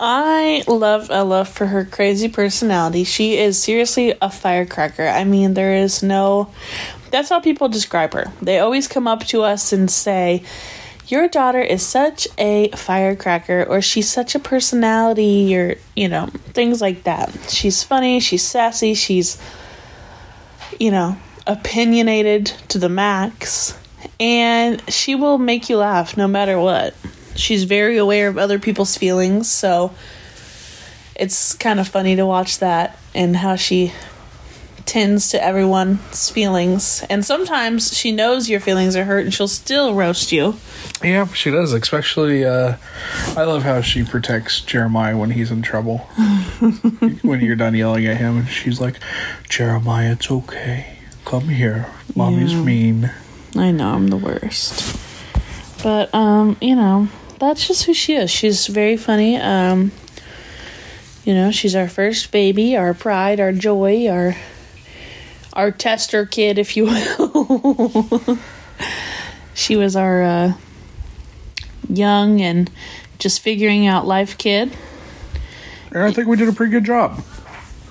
I 0.00 0.62
love 0.68 1.10
Ella 1.10 1.44
for 1.44 1.66
her 1.66 1.84
crazy 1.84 2.28
personality. 2.28 3.02
She 3.02 3.36
is 3.36 3.60
seriously 3.60 4.14
a 4.22 4.30
firecracker. 4.30 5.06
I 5.06 5.24
mean, 5.24 5.54
there 5.54 5.74
is 5.74 6.02
no. 6.02 6.52
That's 7.10 7.28
how 7.28 7.40
people 7.40 7.68
describe 7.68 8.12
her. 8.12 8.30
They 8.40 8.60
always 8.60 8.86
come 8.86 9.08
up 9.08 9.24
to 9.26 9.42
us 9.42 9.72
and 9.72 9.90
say, 9.90 10.44
Your 11.08 11.26
daughter 11.26 11.60
is 11.60 11.84
such 11.84 12.28
a 12.38 12.68
firecracker, 12.70 13.64
or 13.64 13.82
she's 13.82 14.08
such 14.08 14.36
a 14.36 14.38
personality, 14.38 15.56
or, 15.56 15.76
you 15.96 16.08
know, 16.08 16.26
things 16.52 16.80
like 16.80 17.02
that. 17.04 17.50
She's 17.50 17.82
funny, 17.82 18.20
she's 18.20 18.44
sassy, 18.44 18.94
she's, 18.94 19.40
you 20.78 20.92
know, 20.92 21.16
opinionated 21.46 22.46
to 22.68 22.78
the 22.78 22.88
max, 22.88 23.76
and 24.20 24.80
she 24.92 25.16
will 25.16 25.38
make 25.38 25.68
you 25.68 25.78
laugh 25.78 26.16
no 26.16 26.28
matter 26.28 26.60
what. 26.60 26.94
She's 27.38 27.64
very 27.64 27.96
aware 27.98 28.28
of 28.28 28.36
other 28.36 28.58
people's 28.58 28.96
feelings, 28.96 29.50
so 29.50 29.94
it's 31.14 31.54
kind 31.54 31.80
of 31.80 31.88
funny 31.88 32.16
to 32.16 32.26
watch 32.26 32.58
that 32.58 32.98
and 33.14 33.36
how 33.36 33.56
she 33.56 33.92
tends 34.86 35.30
to 35.30 35.44
everyone's 35.44 36.30
feelings. 36.30 37.04
And 37.10 37.24
sometimes 37.24 37.94
she 37.96 38.10
knows 38.10 38.48
your 38.48 38.58
feelings 38.60 38.96
are 38.96 39.04
hurt 39.04 39.24
and 39.24 39.34
she'll 39.34 39.46
still 39.46 39.92
roast 39.94 40.32
you. 40.32 40.56
Yeah, 41.04 41.26
she 41.28 41.50
does. 41.50 41.72
Especially, 41.74 42.44
uh, 42.44 42.76
I 43.36 43.44
love 43.44 43.64
how 43.64 43.82
she 43.82 44.02
protects 44.02 44.60
Jeremiah 44.62 45.16
when 45.16 45.30
he's 45.32 45.50
in 45.50 45.60
trouble. 45.62 45.98
when 47.22 47.40
you're 47.40 47.54
done 47.56 47.74
yelling 47.74 48.06
at 48.06 48.16
him, 48.16 48.38
and 48.38 48.48
she's 48.48 48.80
like, 48.80 48.96
"Jeremiah, 49.48 50.12
it's 50.12 50.30
okay. 50.30 50.98
Come 51.24 51.48
here. 51.48 51.86
Mommy's 52.16 52.52
Yeah. 52.54 52.62
mean." 52.62 53.10
I 53.56 53.70
know 53.70 53.90
I'm 53.94 54.08
the 54.08 54.16
worst. 54.16 54.96
But 55.82 56.12
um, 56.14 56.56
you 56.60 56.74
know, 56.74 57.08
that's 57.38 57.66
just 57.66 57.84
who 57.84 57.94
she 57.94 58.14
is. 58.14 58.30
She's 58.30 58.66
very 58.66 58.96
funny. 58.96 59.36
Um 59.36 59.92
you 61.24 61.34
know, 61.34 61.50
she's 61.50 61.76
our 61.76 61.88
first 61.88 62.30
baby, 62.30 62.76
our 62.76 62.94
pride, 62.94 63.38
our 63.40 63.52
joy, 63.52 64.08
our 64.08 64.36
our 65.52 65.70
tester 65.70 66.24
kid, 66.24 66.58
if 66.58 66.76
you 66.76 66.84
will. 66.86 68.38
she 69.54 69.76
was 69.76 69.96
our 69.96 70.22
uh 70.22 70.52
young 71.88 72.40
and 72.40 72.70
just 73.18 73.40
figuring 73.40 73.86
out 73.86 74.06
life 74.06 74.38
kid. 74.38 74.72
And 75.90 76.02
I 76.02 76.12
think 76.12 76.28
we 76.28 76.36
did 76.36 76.48
a 76.48 76.52
pretty 76.52 76.70
good 76.72 76.84
job. 76.84 77.24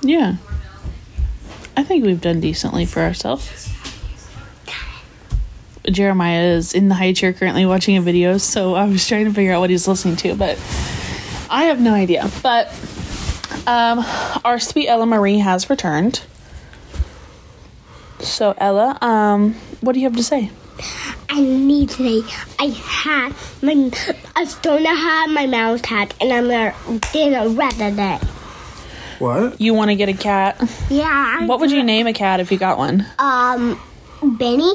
Yeah. 0.02 0.36
I 1.76 1.84
think 1.84 2.06
we've 2.06 2.22
done 2.22 2.40
decently 2.40 2.86
for 2.86 3.02
ourselves. 3.02 3.72
Jeremiah 5.90 6.44
is 6.56 6.74
in 6.74 6.90
the 6.90 6.96
high 6.96 7.14
chair 7.14 7.34
currently 7.34 7.66
watching 7.66 7.98
a 7.98 8.02
video, 8.02 8.38
so 8.38 8.76
I 8.76 8.86
was 8.86 9.08
trying 9.08 9.26
to 9.26 9.34
figure 9.34 9.54
out 9.54 9.62
what 9.62 9.70
he's 9.70 9.88
listening 9.88 10.16
to, 10.18 10.36
but 10.36 10.58
I 11.50 11.66
have 11.66 11.80
no 11.80 11.94
idea. 11.94 12.30
But 12.44 12.68
um, 13.66 14.04
our 14.44 14.60
sweet 14.60 14.88
Ella 14.88 15.06
Marie 15.06 15.40
has 15.40 15.70
returned. 15.70 16.22
So 18.20 18.54
Ella, 18.58 18.98
um, 19.02 19.54
what 19.82 19.94
do 19.94 20.00
you 20.00 20.06
have 20.08 20.18
to 20.18 20.24
say? 20.24 20.52
I 21.30 21.42
need 21.42 21.90
to 21.90 22.24
say 22.24 22.36
I 22.60 22.66
had 22.68 23.34
my 23.62 23.92
I 24.36 24.46
still 24.46 24.80
not 24.80 24.98
have 24.98 25.30
my 25.30 25.46
mouse 25.46 25.84
hat 25.86 26.14
and 26.22 26.32
I'm 26.32 26.48
gonna 26.48 27.00
dinner 27.12 27.50
rather 27.50 27.92
than 27.92 28.20
What? 29.20 29.60
You 29.60 29.74
want 29.74 29.90
to 29.90 29.96
get 29.96 30.10
a 30.10 30.14
cat? 30.14 30.62
yeah. 30.90 31.46
What 31.46 31.60
would 31.60 31.72
you 31.72 31.84
name 31.84 32.08
a 32.08 32.14
cat 32.14 32.40
if 32.40 32.52
you 32.52 32.58
got 32.58 32.78
one? 32.78 33.06
Um, 33.20 33.80
Benny. 34.24 34.74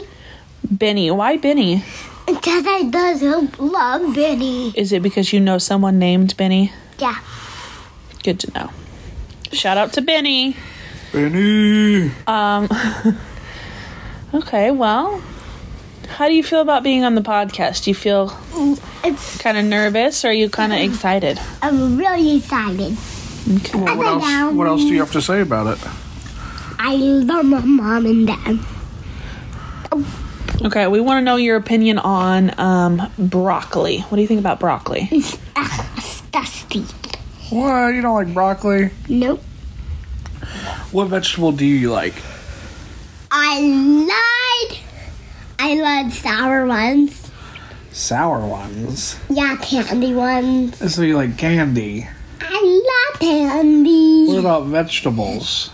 Benny. 0.73 1.11
Why 1.11 1.37
Benny? 1.37 1.85
Because 2.27 2.65
I 2.67 2.85
does 2.85 3.23
love 3.59 4.15
Benny. 4.15 4.71
Is 4.71 4.93
it 4.93 5.03
because 5.03 5.33
you 5.33 5.41
know 5.41 5.59
someone 5.59 5.99
named 5.99 6.37
Benny? 6.37 6.73
Yeah. 6.99 7.19
Good 8.23 8.41
to 8.41 8.53
know. 8.53 8.71
Shout 9.53 9.77
out 9.77 9.93
to 9.95 10.01
Benny. 10.03 10.57
Benny. 11.13 12.11
Um, 12.27 12.69
okay, 14.35 14.71
well, 14.71 15.23
how 16.09 16.29
do 16.29 16.35
you 16.35 16.43
feel 16.43 16.61
about 16.61 16.83
being 16.83 17.05
on 17.05 17.15
the 17.15 17.21
podcast? 17.21 17.85
Do 17.85 17.91
you 17.91 17.95
feel 17.95 18.35
It's 19.05 19.39
kind 19.39 19.59
of 19.59 19.65
nervous 19.65 20.25
or 20.25 20.29
are 20.29 20.33
you 20.33 20.49
kind 20.49 20.73
of 20.73 20.79
excited? 20.79 21.39
I'm 21.61 21.99
really 21.99 22.39
excited. 22.39 22.97
Okay. 23.57 23.79
Well, 23.79 23.97
what 23.99 24.07
else? 24.07 24.55
What 24.55 24.67
else 24.69 24.81
do 24.83 24.89
you 24.89 25.01
have 25.01 25.13
to 25.13 25.21
say 25.23 25.41
about 25.43 25.77
it? 25.77 25.85
I 26.79 26.95
love 26.97 27.45
my 27.45 27.61
mom 27.61 28.07
and 28.07 28.27
dad. 28.27 28.59
Okay, 30.65 30.87
we 30.87 31.01
want 31.01 31.19
to 31.21 31.25
know 31.25 31.37
your 31.37 31.57
opinion 31.57 31.99
on 31.99 32.59
um, 32.59 33.11
broccoli. 33.19 34.01
What 34.01 34.17
do 34.17 34.21
you 34.23 34.29
think 34.29 34.41
about 34.41 34.61
broccoli? 34.61 35.09
It's 35.11 35.37
uh, 35.57 36.21
dusty. 36.31 36.83
What? 37.51 37.89
You 37.95 38.03
don't 38.03 38.15
like 38.15 38.33
broccoli? 38.33 38.91
Nope. 39.09 39.43
What 40.93 41.07
vegetable 41.09 41.53
do 41.53 41.65
you 41.67 41.91
like? 41.91 42.15
I 43.31 43.61
lied. 43.61 44.79
I 45.59 45.75
love 45.75 46.13
sour 46.13 46.67
ones. 46.67 47.31
Sour 47.93 48.47
ones. 48.47 49.19
Yeah, 49.31 49.57
candy 49.57 50.15
ones. 50.15 50.93
So 50.95 51.03
you 51.03 51.17
like 51.17 51.37
candy. 51.39 52.07
I 52.41 53.11
love 53.11 53.21
candy. 53.21 54.27
What 54.29 54.39
about 54.39 54.67
vegetables? 54.67 55.71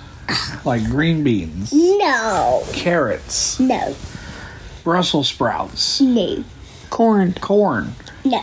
Like 0.64 0.84
green 0.84 1.24
beans, 1.24 1.72
No. 1.72 2.62
carrots, 2.72 3.58
No. 3.58 3.94
Brussels 4.92 5.28
sprouts, 5.28 6.00
No. 6.00 6.42
Corn. 6.88 7.34
corn. 7.42 7.92
No. 8.24 8.42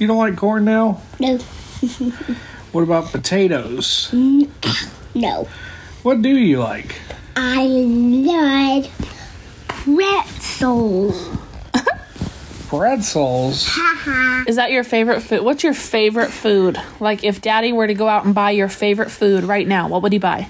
You 0.00 0.08
don't 0.08 0.18
like 0.18 0.36
corn 0.36 0.64
now? 0.64 1.00
No. 1.20 1.38
What 2.72 2.82
about 2.82 3.12
potatoes? 3.12 4.08
Mm, 4.10 4.48
no. 5.14 5.46
What 6.02 6.22
do 6.22 6.28
you 6.28 6.58
like? 6.58 6.96
I 7.36 7.62
love 7.66 8.88
pretzels. 9.68 11.28
Pretzels. 12.66 13.78
Is 14.48 14.56
that 14.56 14.72
your 14.72 14.82
favorite 14.82 15.20
food? 15.20 15.42
What's 15.42 15.62
your 15.62 15.74
favorite 15.74 16.30
food? 16.32 16.80
Like, 16.98 17.22
if 17.22 17.40
daddy 17.40 17.72
were 17.72 17.86
to 17.86 17.94
go 17.94 18.08
out 18.08 18.24
and 18.24 18.34
buy 18.34 18.50
your 18.50 18.68
favorite 18.68 19.10
food 19.12 19.44
right 19.44 19.66
now, 19.68 19.86
what 19.88 20.02
would 20.02 20.12
he 20.12 20.18
buy? 20.18 20.48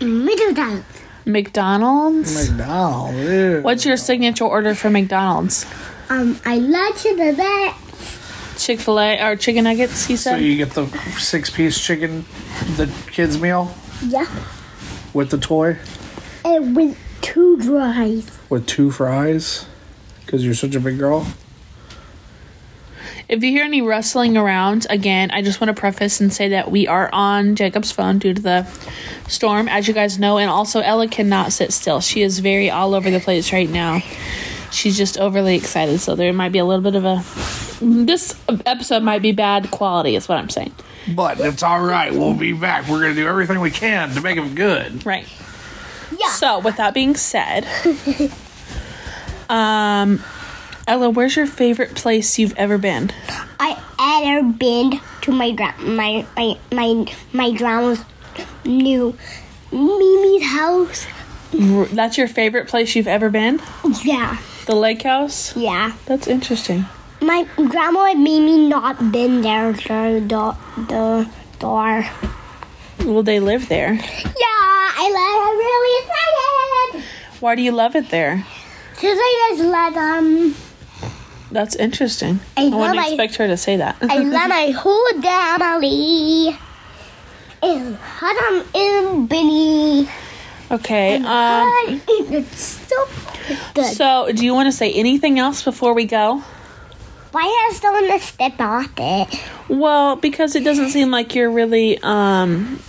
Middle 0.00 0.52
down. 0.52 0.84
McDonald's? 1.26 2.48
McDonald's. 2.50 3.18
ew. 3.18 3.60
What's 3.62 3.84
your 3.84 3.96
signature 3.96 4.44
order 4.44 4.74
for 4.74 4.90
McDonald's? 4.90 5.66
Um, 6.08 6.38
I 6.44 6.58
love 6.58 6.96
to 7.02 7.16
the 7.16 7.32
vet. 7.32 7.74
Chick 8.58 8.80
fil 8.80 8.98
A 9.00 9.22
or 9.22 9.36
chicken 9.36 9.64
nuggets, 9.64 10.04
he 10.06 10.16
So 10.16 10.32
said? 10.32 10.42
you 10.42 10.56
get 10.56 10.70
the 10.70 10.86
six 11.18 11.48
piece 11.50 11.78
chicken, 11.80 12.24
the 12.76 12.90
kids 13.10 13.40
meal 13.40 13.74
Yeah. 14.06 14.26
with 15.14 15.30
the 15.30 15.38
toy 15.38 15.78
And 16.44 16.76
with 16.76 16.96
two 17.22 17.58
fries. 17.62 18.30
with 18.50 18.66
two 18.66 18.90
fries 18.90 19.66
because 20.26 20.44
you're 20.44 20.54
such 20.54 20.74
a 20.74 20.80
big 20.80 20.98
girl. 20.98 21.26
If 23.30 23.44
you 23.44 23.52
hear 23.52 23.62
any 23.62 23.80
rustling 23.80 24.36
around, 24.36 24.88
again, 24.90 25.30
I 25.30 25.40
just 25.40 25.60
want 25.60 25.68
to 25.68 25.80
preface 25.80 26.20
and 26.20 26.32
say 26.32 26.48
that 26.48 26.68
we 26.68 26.88
are 26.88 27.08
on 27.12 27.54
Jacob's 27.54 27.92
phone 27.92 28.18
due 28.18 28.34
to 28.34 28.42
the 28.42 28.66
storm, 29.28 29.68
as 29.68 29.86
you 29.86 29.94
guys 29.94 30.18
know, 30.18 30.36
and 30.36 30.50
also 30.50 30.80
Ella 30.80 31.06
cannot 31.06 31.52
sit 31.52 31.72
still. 31.72 32.00
She 32.00 32.22
is 32.22 32.40
very 32.40 32.70
all 32.70 32.92
over 32.92 33.08
the 33.08 33.20
place 33.20 33.52
right 33.52 33.70
now. 33.70 34.00
She's 34.72 34.96
just 34.96 35.16
overly 35.16 35.54
excited, 35.54 36.00
so 36.00 36.16
there 36.16 36.32
might 36.32 36.50
be 36.50 36.58
a 36.58 36.64
little 36.64 36.82
bit 36.82 36.96
of 36.96 37.04
a. 37.04 37.22
This 37.80 38.34
episode 38.66 39.04
might 39.04 39.22
be 39.22 39.30
bad 39.30 39.70
quality, 39.70 40.16
is 40.16 40.28
what 40.28 40.38
I'm 40.38 40.50
saying. 40.50 40.74
But 41.14 41.38
it's 41.38 41.62
all 41.62 41.84
right. 41.84 42.12
We'll 42.12 42.34
be 42.34 42.52
back. 42.52 42.88
We're 42.88 43.00
gonna 43.00 43.14
do 43.14 43.28
everything 43.28 43.60
we 43.60 43.70
can 43.70 44.10
to 44.10 44.20
make 44.20 44.34
them 44.34 44.56
good. 44.56 45.06
Right. 45.06 45.28
Yeah. 46.18 46.30
So, 46.30 46.58
with 46.58 46.78
that 46.78 46.94
being 46.94 47.14
said, 47.14 47.64
um, 49.48 50.20
Ella, 50.90 51.08
where's 51.08 51.36
your 51.36 51.46
favorite 51.46 51.94
place 51.94 52.36
you've 52.36 52.56
ever 52.56 52.76
been? 52.76 53.12
I 53.60 53.80
ever 54.26 54.42
been 54.52 55.00
to 55.22 55.30
my 55.30 55.52
my 55.78 56.26
my 56.36 56.58
my 56.72 57.06
my 57.32 57.50
grandma's 57.52 58.04
new 58.64 59.16
Mimi's 59.70 60.42
house. 60.42 61.06
That's 61.52 62.18
your 62.18 62.26
favorite 62.26 62.66
place 62.66 62.96
you've 62.96 63.06
ever 63.06 63.30
been? 63.30 63.60
Yeah, 64.02 64.36
The 64.66 64.74
lake 64.74 65.02
house? 65.02 65.56
yeah. 65.56 65.92
That's 66.06 66.26
interesting. 66.26 66.86
My 67.20 67.44
grandma 67.54 68.06
and 68.10 68.24
Mimi 68.24 68.66
not 68.68 69.12
been 69.12 69.42
there 69.42 69.72
the 69.72 70.10
the 70.26 70.56
the 70.88 71.30
door. 71.60 72.04
Well, 73.04 73.22
they 73.22 73.38
live 73.38 73.68
there. 73.68 73.92
Yeah, 73.92 74.56
I 75.02 75.06
love. 75.18 75.38
I'm 75.46 75.56
really 75.56 75.94
excited. 76.02 77.40
Why 77.40 77.54
do 77.54 77.62
you 77.62 77.70
love 77.72 77.94
it 77.94 78.08
there? 78.10 78.44
Since 78.96 79.18
I 79.22 79.54
just 79.56 79.62
let 79.70 79.96
um, 79.96 80.54
That's 81.50 81.74
interesting. 81.76 82.40
I 82.56 82.66
I, 82.66 82.68
wouldn't 82.68 82.98
expect 82.98 83.36
her 83.36 83.46
to 83.46 83.56
say 83.56 83.76
that. 83.76 83.96
I 84.00 84.18
let 84.22 84.48
my 84.48 84.70
whole 84.70 85.22
family. 85.22 86.56
And 87.62 87.98
Adam 88.22 88.66
and 88.74 89.28
Benny. 89.28 90.08
Okay. 90.70 91.16
Um, 91.16 91.22
But 91.24 92.04
it's 92.08 92.88
so 92.88 93.08
good. 93.74 93.84
so, 93.84 94.30
do 94.32 94.44
you 94.44 94.54
want 94.54 94.68
to 94.68 94.72
say 94.72 94.92
anything 94.92 95.38
else 95.38 95.62
before 95.62 95.92
we 95.92 96.06
go? 96.06 96.42
Why 97.32 97.42
are 97.42 97.68
you 97.68 97.74
still 97.74 97.94
in 97.96 98.08
the 98.08 98.18
step 98.18 98.60
off 98.60 98.90
it? 98.96 99.42
Well, 99.68 100.16
because 100.16 100.56
it 100.56 100.64
doesn't 100.64 100.90
seem 100.90 101.10
like 101.10 101.34
you're 101.34 101.50
really 101.50 101.98
um 102.02 102.80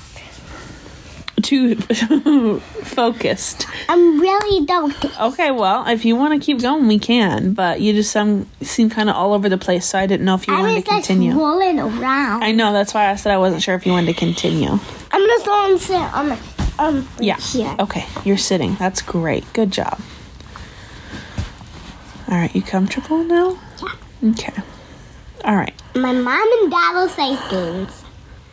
too 1.42 1.76
focused. 2.60 3.66
I'm 3.90 4.20
really 4.20 4.66
don't. 4.66 4.94
Okay, 5.20 5.52
well, 5.52 5.88
if 5.88 6.06
you 6.06 6.16
want 6.16 6.40
to 6.40 6.46
keep 6.46 6.62
going, 6.62 6.88
we 6.88 7.00
can. 7.00 7.54
But 7.54 7.82
you 7.82 7.94
just 7.94 8.12
some 8.12 8.48
seem 8.62 8.90
kind 8.90 9.10
of 9.10 9.16
all 9.16 9.34
over 9.34 9.50
the 9.50 9.58
place, 9.58 9.86
so 9.86 10.00
I 10.00 10.06
didn't 10.08 10.26
know 10.26 10.36
if 10.36 10.48
you 10.48 10.54
I 10.54 10.60
wanted 10.62 10.76
was 10.76 10.84
to 10.86 10.90
just 10.92 11.08
continue. 11.08 11.34
rolling 11.38 11.80
around. 11.80 12.44
I 12.44 12.52
know 12.52 12.74
that's 12.74 12.94
why 12.94 13.10
I 13.10 13.16
said 13.16 13.32
I 13.34 13.38
wasn't 13.38 13.62
sure 13.64 13.76
if 13.76 13.86
you 13.86 13.92
wanted 13.92 14.14
to 14.14 14.20
continue. 14.20 14.70
I'm 14.70 15.28
just 15.28 15.46
gonna 15.46 15.68
go 15.68 15.72
and 15.74 15.82
sit 15.82 15.96
on 15.96 16.30
the 16.30 16.38
um 16.80 17.08
Yeah. 17.20 17.38
here. 17.38 17.76
Okay, 17.80 18.06
you're 18.24 18.38
sitting. 18.38 18.76
That's 18.76 19.02
great. 19.02 19.44
Good 19.54 19.72
job. 19.72 20.00
All 22.30 22.38
right, 22.38 22.54
you 22.56 22.62
comfortable 22.62 23.24
now? 23.24 23.60
Yeah. 23.82 24.30
Okay. 24.32 24.54
All 25.44 25.56
right. 25.56 25.74
My 25.96 26.14
mom 26.14 26.48
and 26.62 26.72
dad 26.72 26.94
will 26.94 27.10
say 27.10 27.36
things. 27.50 28.01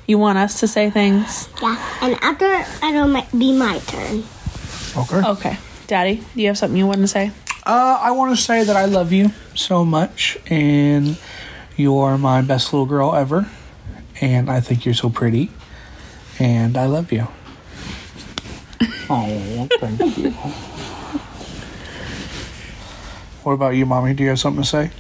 You 0.09 0.17
want 0.17 0.39
us 0.39 0.61
to 0.61 0.67
say 0.67 0.89
things? 0.89 1.51
Yeah, 1.61 1.77
and 2.01 2.17
after 2.23 2.65
it'll 2.83 3.13
be 3.39 3.53
my 3.53 3.79
turn. 3.81 4.25
Okay. 4.97 5.29
Okay. 5.29 5.59
Daddy, 5.87 6.25
do 6.35 6.41
you 6.41 6.47
have 6.49 6.57
something 6.57 6.79
you 6.79 6.87
want 6.87 7.01
to 7.01 7.09
say? 7.09 7.31
Uh, 7.67 7.99
I 8.01 8.13
want 8.13 8.35
to 8.35 8.43
say 8.43 8.65
that 8.65 8.75
I 8.75 8.87
love 8.87 9.13
you 9.13 9.33
so 9.55 9.85
much, 9.85 10.39
and 10.47 11.19
you're 11.77 12.17
my 12.17 12.41
best 12.41 12.73
little 12.73 12.87
girl 12.87 13.15
ever, 13.15 13.51
and 14.23 14.51
I 14.51 14.61
think 14.61 14.87
you're 14.87 14.95
so 14.95 15.11
pretty, 15.11 15.51
and 16.39 16.79
I 16.79 16.87
love 16.87 17.13
you. 17.13 17.29
Oh, 19.11 19.67
thank 19.81 20.19
you. 20.19 20.31
What 23.43 23.53
about 23.53 23.75
you, 23.75 23.87
mommy? 23.87 24.13
Do 24.13 24.23
you 24.23 24.29
have 24.29 24.39
something 24.39 24.63
to 24.63 24.69
say? 24.69 24.91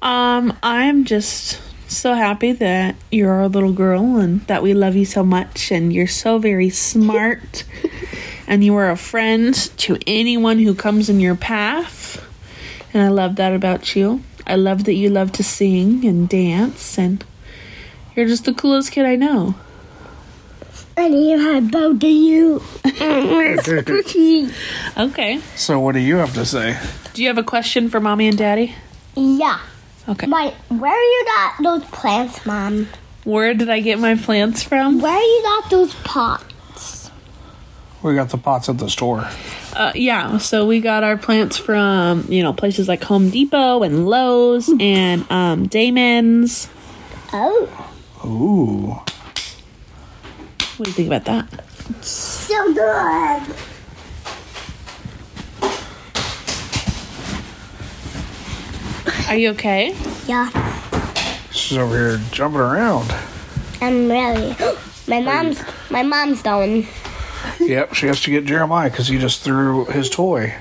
Um, 0.00 0.56
I'm 0.62 1.04
just 1.04 1.60
so 1.88 2.14
happy 2.14 2.52
that 2.52 2.96
you're 3.10 3.32
our 3.32 3.48
little 3.48 3.72
girl 3.72 4.18
and 4.18 4.42
that 4.46 4.62
we 4.62 4.74
love 4.74 4.94
you 4.94 5.04
so 5.04 5.24
much 5.24 5.72
and 5.72 5.92
you're 5.92 6.06
so 6.06 6.38
very 6.38 6.70
smart 6.70 7.64
and 8.46 8.62
you 8.62 8.76
are 8.76 8.90
a 8.90 8.96
friend 8.96 9.54
to 9.78 9.98
anyone 10.06 10.58
who 10.58 10.74
comes 10.74 11.08
in 11.08 11.20
your 11.20 11.34
path. 11.34 12.24
And 12.92 13.02
I 13.02 13.08
love 13.08 13.36
that 13.36 13.52
about 13.54 13.96
you. 13.96 14.22
I 14.46 14.56
love 14.56 14.84
that 14.84 14.94
you 14.94 15.10
love 15.10 15.32
to 15.32 15.44
sing 15.44 16.04
and 16.06 16.28
dance 16.28 16.98
and 16.98 17.24
you're 18.14 18.26
just 18.26 18.44
the 18.44 18.54
coolest 18.54 18.92
kid 18.92 19.04
I 19.06 19.16
know. 19.16 19.54
And 20.96 21.14
here 21.14 21.38
I 21.38 21.60
bow 21.60 21.96
to 21.96 22.08
you. 22.08 22.62
Okay. 24.96 25.40
So, 25.54 25.78
what 25.78 25.92
do 25.92 26.00
you 26.00 26.16
have 26.16 26.34
to 26.34 26.44
say? 26.44 26.76
Do 27.14 27.22
you 27.22 27.28
have 27.28 27.38
a 27.38 27.44
question 27.44 27.88
for 27.88 28.00
mommy 28.00 28.26
and 28.26 28.36
daddy? 28.36 28.74
yeah. 29.14 29.60
Okay. 30.08 30.26
My, 30.26 30.54
where 30.68 31.02
you 31.02 31.24
got 31.26 31.62
those 31.62 31.84
plants, 31.90 32.46
mom? 32.46 32.88
Where 33.24 33.52
did 33.52 33.68
I 33.68 33.80
get 33.80 33.98
my 33.98 34.16
plants 34.16 34.62
from? 34.62 35.00
Where 35.00 35.20
you 35.20 35.42
got 35.42 35.70
those 35.70 35.94
pots? 35.96 37.10
We 38.02 38.14
got 38.14 38.30
the 38.30 38.38
pots 38.38 38.68
at 38.68 38.78
the 38.78 38.88
store. 38.88 39.28
Uh, 39.74 39.92
yeah, 39.94 40.38
so 40.38 40.66
we 40.66 40.80
got 40.80 41.04
our 41.04 41.16
plants 41.16 41.58
from 41.58 42.24
you 42.28 42.42
know 42.42 42.52
places 42.52 42.88
like 42.88 43.02
Home 43.04 43.28
Depot 43.28 43.82
and 43.82 44.08
Lowe's 44.08 44.70
and 44.80 45.30
um, 45.30 45.66
Damon's. 45.66 46.68
Oh, 47.32 47.92
Ooh. 48.24 48.86
What 50.76 50.84
do 50.84 50.90
you 50.90 50.92
think 50.94 51.08
about 51.08 51.24
that? 51.24 52.04
so 52.04 52.72
good. 52.72 53.54
Are 59.28 59.36
you 59.36 59.50
okay? 59.50 59.94
Yeah, 60.26 60.48
She's 61.50 61.76
over 61.78 61.96
here 61.96 62.20
jumping 62.32 62.60
around. 62.60 63.14
I'm 63.80 64.08
really. 64.08 64.56
My 65.08 65.20
mom's 65.20 65.62
my 65.90 66.02
mom's 66.02 66.42
going. 66.42 66.86
yep, 67.60 67.94
she 67.94 68.06
has 68.08 68.20
to 68.22 68.30
get 68.30 68.44
Jeremiah 68.44 68.90
because 68.90 69.08
he 69.08 69.18
just 69.18 69.42
threw 69.42 69.86
his 69.86 70.10
toy. 70.10 70.54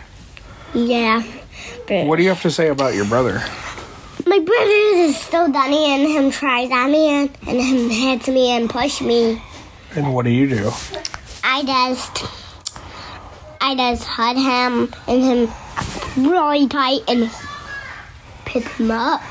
Yeah. 0.73 1.21
But 1.88 2.06
What 2.08 2.15
do 2.15 2.23
you 2.23 2.30
have 2.30 2.41
to 2.43 2.51
say 2.51 2.69
about 2.69 2.93
your 2.95 3.06
brother? 3.06 3.41
my 4.25 4.39
brother 4.39 4.71
is 5.06 5.17
so 5.19 5.51
dunny 5.51 5.86
and 5.93 6.08
him 6.10 6.32
tries 6.32 6.69
at 6.71 6.88
me 6.89 7.10
and, 7.10 7.30
and 7.47 7.62
him 7.62 7.89
hits 7.89 8.27
me 8.30 8.51
and 8.51 8.69
push 8.69 9.01
me. 9.01 9.41
And 9.95 10.13
what 10.13 10.23
do 10.25 10.32
you 10.32 10.47
do? 10.47 10.71
I 11.43 11.63
just 11.63 12.25
I 13.60 13.75
just 13.75 14.03
hug 14.06 14.38
him 14.38 14.93
and 15.10 15.23
him 16.17 16.30
really 16.32 16.67
tight 16.67 17.01
and 17.10 17.30
pick 18.60 18.72
him 18.74 18.91
up. 18.91 19.22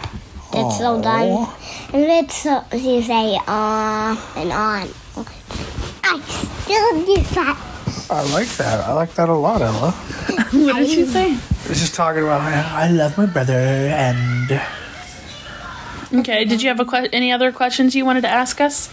That's 0.53 0.79
so 0.79 1.01
done. 1.03 1.29
Aw. 1.29 1.91
And 1.93 2.03
it's 2.05 2.37
so 2.37 2.65
you 2.73 3.03
say 3.03 3.37
uh 3.47 4.17
and 4.37 4.53
on. 4.53 4.89
I 6.05 6.21
still 6.21 7.05
do 7.05 7.23
that. 7.35 8.07
I 8.11 8.23
like 8.33 8.49
that. 8.57 8.87
I 8.87 8.93
like 8.93 9.13
that 9.15 9.29
a 9.29 9.35
lot, 9.35 9.61
Ella. 9.63 9.91
What 9.91 10.53
did 10.77 10.91
you 10.91 11.07
say? 11.07 11.33
It's 11.69 11.81
just 11.81 11.95
talking 11.95 12.23
about 12.23 12.41
I 12.41 12.89
love 12.91 13.19
my 13.19 13.27
brother 13.27 13.53
and 13.53 14.61
Okay. 16.15 16.45
Did 16.45 16.63
you 16.63 16.69
have 16.69 16.79
a 16.79 16.85
que- 16.85 17.09
any 17.13 17.33
other 17.33 17.51
questions 17.51 17.97
you 17.97 18.05
wanted 18.05 18.21
to 18.23 18.29
ask 18.29 18.61
us? 18.61 18.89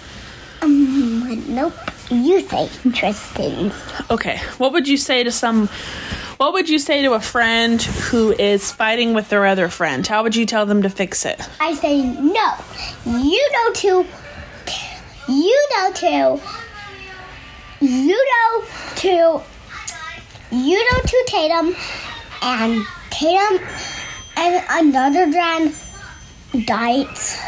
Um, 0.64 1.46
nope. 1.54 1.74
You 2.10 2.42
say 2.42 2.70
interesting. 2.84 3.72
Okay. 4.10 4.38
What 4.58 4.74
would 4.74 4.88
you 4.88 4.98
say 4.98 5.24
to 5.24 5.32
some? 5.32 5.70
What 6.38 6.54
would 6.54 6.68
you 6.70 6.80
say 6.80 7.02
to 7.04 7.14
a 7.14 7.20
friend 7.20 7.82
who 7.82 8.32
is 8.32 8.72
fighting 8.72 9.14
with 9.14 9.30
their 9.30 9.46
other 9.46 9.70
friend? 9.70 10.06
How 10.06 10.24
would 10.24 10.36
you 10.36 10.46
tell 10.46 10.66
them 10.66 10.82
to 10.82 10.90
fix 10.90 11.26
it? 11.26 11.40
I 11.60 11.74
say 11.76 12.02
no. 12.02 12.54
You 13.06 13.52
know 13.54 13.74
to. 13.74 14.06
You 15.30 15.68
know 15.72 15.92
to. 15.94 16.42
You 17.86 18.26
know 18.32 18.64
to. 18.96 19.44
You 20.52 20.92
know 20.92 21.00
to 21.02 21.24
Tatum, 21.28 21.76
and 22.44 22.86
Tatum 23.10 23.60
and 24.38 24.64
another 24.70 25.32
friend 25.32 25.74
dies. 26.66 27.40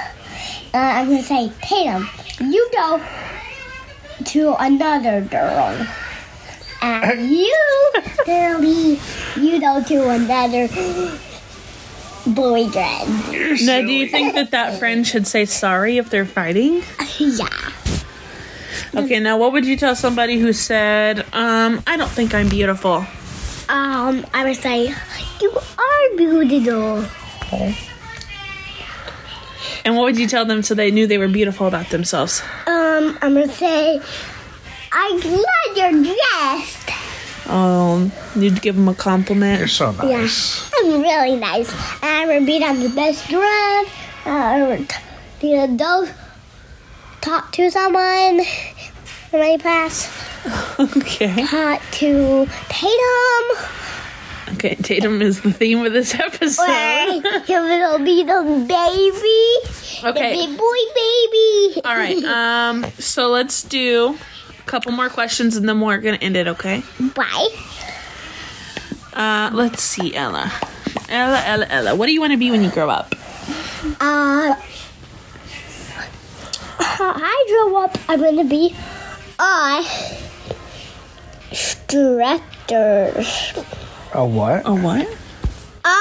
Uh, 0.74 0.78
I'm 0.78 1.08
gonna 1.10 1.22
say 1.24 1.52
Tatum. 1.62 2.10
You 2.40 2.70
go 2.74 3.02
to 4.26 4.56
another 4.60 5.22
girl. 5.22 5.88
And 6.82 7.30
you, 7.30 7.92
girlie, 8.26 9.00
you 9.38 9.60
go 9.60 9.84
to 9.84 10.10
another 10.10 10.68
boyfriend. 12.28 13.66
Now, 13.66 13.82
do 13.82 13.92
you 13.92 14.08
think 14.08 14.36
that 14.36 14.52
that 14.52 14.80
friend 14.80 15.06
should 15.06 15.28
say 15.28 15.46
sorry 15.46 15.98
if 15.98 16.10
they're 16.10 16.26
fighting? 16.26 16.84
Yeah. 17.20 17.48
Okay. 18.94 19.20
Now, 19.20 19.38
what 19.38 19.54
would 19.54 19.66
you 19.66 19.78
tell 19.78 19.96
somebody 19.96 20.38
who 20.38 20.52
said, 20.52 21.26
um, 21.34 21.82
"I 21.88 21.96
don't 21.98 22.10
think 22.10 22.34
I'm 22.34 22.50
beautiful"? 22.50 23.06
Um, 23.70 24.26
I 24.34 24.44
would 24.44 24.58
say, 24.58 24.94
you 25.42 25.52
are 25.52 26.18
beautiful. 26.18 27.06
And 29.86 29.96
what 29.96 30.04
would 30.04 30.18
you 30.18 30.28
tell 30.28 30.46
them 30.46 30.64
so 30.64 30.74
they 30.76 30.92
knew 30.92 31.08
they 31.08 31.18
were 31.18 31.28
beautiful 31.28 31.68
about 31.68 31.90
themselves? 31.90 32.42
Um, 32.68 33.18
I'm 33.22 33.34
gonna 33.34 33.48
say, 33.48 34.02
I 34.98 35.12
love 35.12 35.78
your 35.78 35.92
dress. 36.04 36.86
Um, 37.48 38.12
you'd 38.36 38.62
give 38.62 38.76
him 38.78 38.88
a 38.88 38.96
compliment. 38.96 39.60
you're 39.60 39.68
so 39.68 39.92
Yeah, 40.04 40.22
nice. 40.22 40.72
I'm 40.78 41.02
really 41.02 41.36
nice. 41.36 41.72
And 42.02 42.32
I 42.32 42.38
would 42.40 42.46
be 42.46 42.64
on 42.64 42.80
the 42.80 42.90
best 42.90 43.26
friend. 43.26 43.88
Uh, 44.26 44.30
I 44.30 44.64
would 44.68 44.92
be 45.42 45.54
a 45.54 45.68
dog, 45.68 46.08
talk 47.22 47.52
to 47.54 47.70
someone 47.70 48.40
in 48.40 49.40
my 49.40 49.58
class. 49.60 50.10
Okay. 50.80 51.46
Talk 51.46 51.82
to 51.94 52.48
Tatum. 52.70 53.68
Okay, 54.54 54.76
Tatum 54.76 55.22
is 55.22 55.42
the 55.42 55.52
theme 55.52 55.86
of 55.86 55.92
this 55.94 56.14
episode. 56.16 56.66
He 57.46 57.54
will 57.54 57.98
be 58.00 58.24
the 58.24 58.66
baby. 58.68 60.02
The 60.02 60.10
Okay. 60.10 60.34
big 60.48 60.58
boy 60.58 60.82
baby. 60.96 61.82
All 61.84 61.96
right. 61.96 62.24
Um. 62.26 62.86
So 63.00 63.30
let's 63.30 63.64
do 63.64 64.18
a 64.18 64.18
couple 64.66 64.92
more 64.92 65.10
questions 65.10 65.56
and 65.56 65.68
then 65.68 65.80
we're 65.80 65.98
gonna 65.98 66.18
end 66.18 66.36
it. 66.38 66.48
Okay. 66.48 66.84
Bye. 67.14 67.50
Uh. 69.14 69.50
Let's 69.54 69.82
see, 69.82 70.16
Ella. 70.16 70.52
Ella, 71.10 71.42
Ella, 71.46 71.66
Ella. 71.70 71.96
What 71.96 72.08
do 72.08 72.14
you 72.14 72.20
want 72.20 72.34
to 72.34 72.38
be 72.38 72.52
when 72.52 72.64
you 72.64 72.72
grow 72.72 72.90
up? 72.90 73.14
Uh, 74.00 74.56
I 76.80 77.46
grow 77.48 77.84
up. 77.84 77.98
I'm 78.10 78.20
gonna 78.20 78.44
be 78.44 78.76
a 79.40 79.86
director. 81.88 83.24
A 84.14 84.26
what? 84.26 84.66
A 84.66 84.74
what? 84.74 85.08
A 85.86 85.98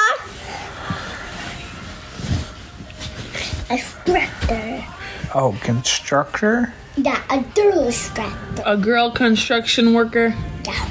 a 3.70 3.78
director. 4.04 4.86
Oh, 5.34 5.58
constructor? 5.62 6.72
Yeah, 6.96 7.20
a 7.30 7.40
director. 7.54 8.32
A 8.64 8.76
girl 8.76 9.10
construction 9.10 9.94
worker. 9.94 10.34
Yeah. 10.64 10.88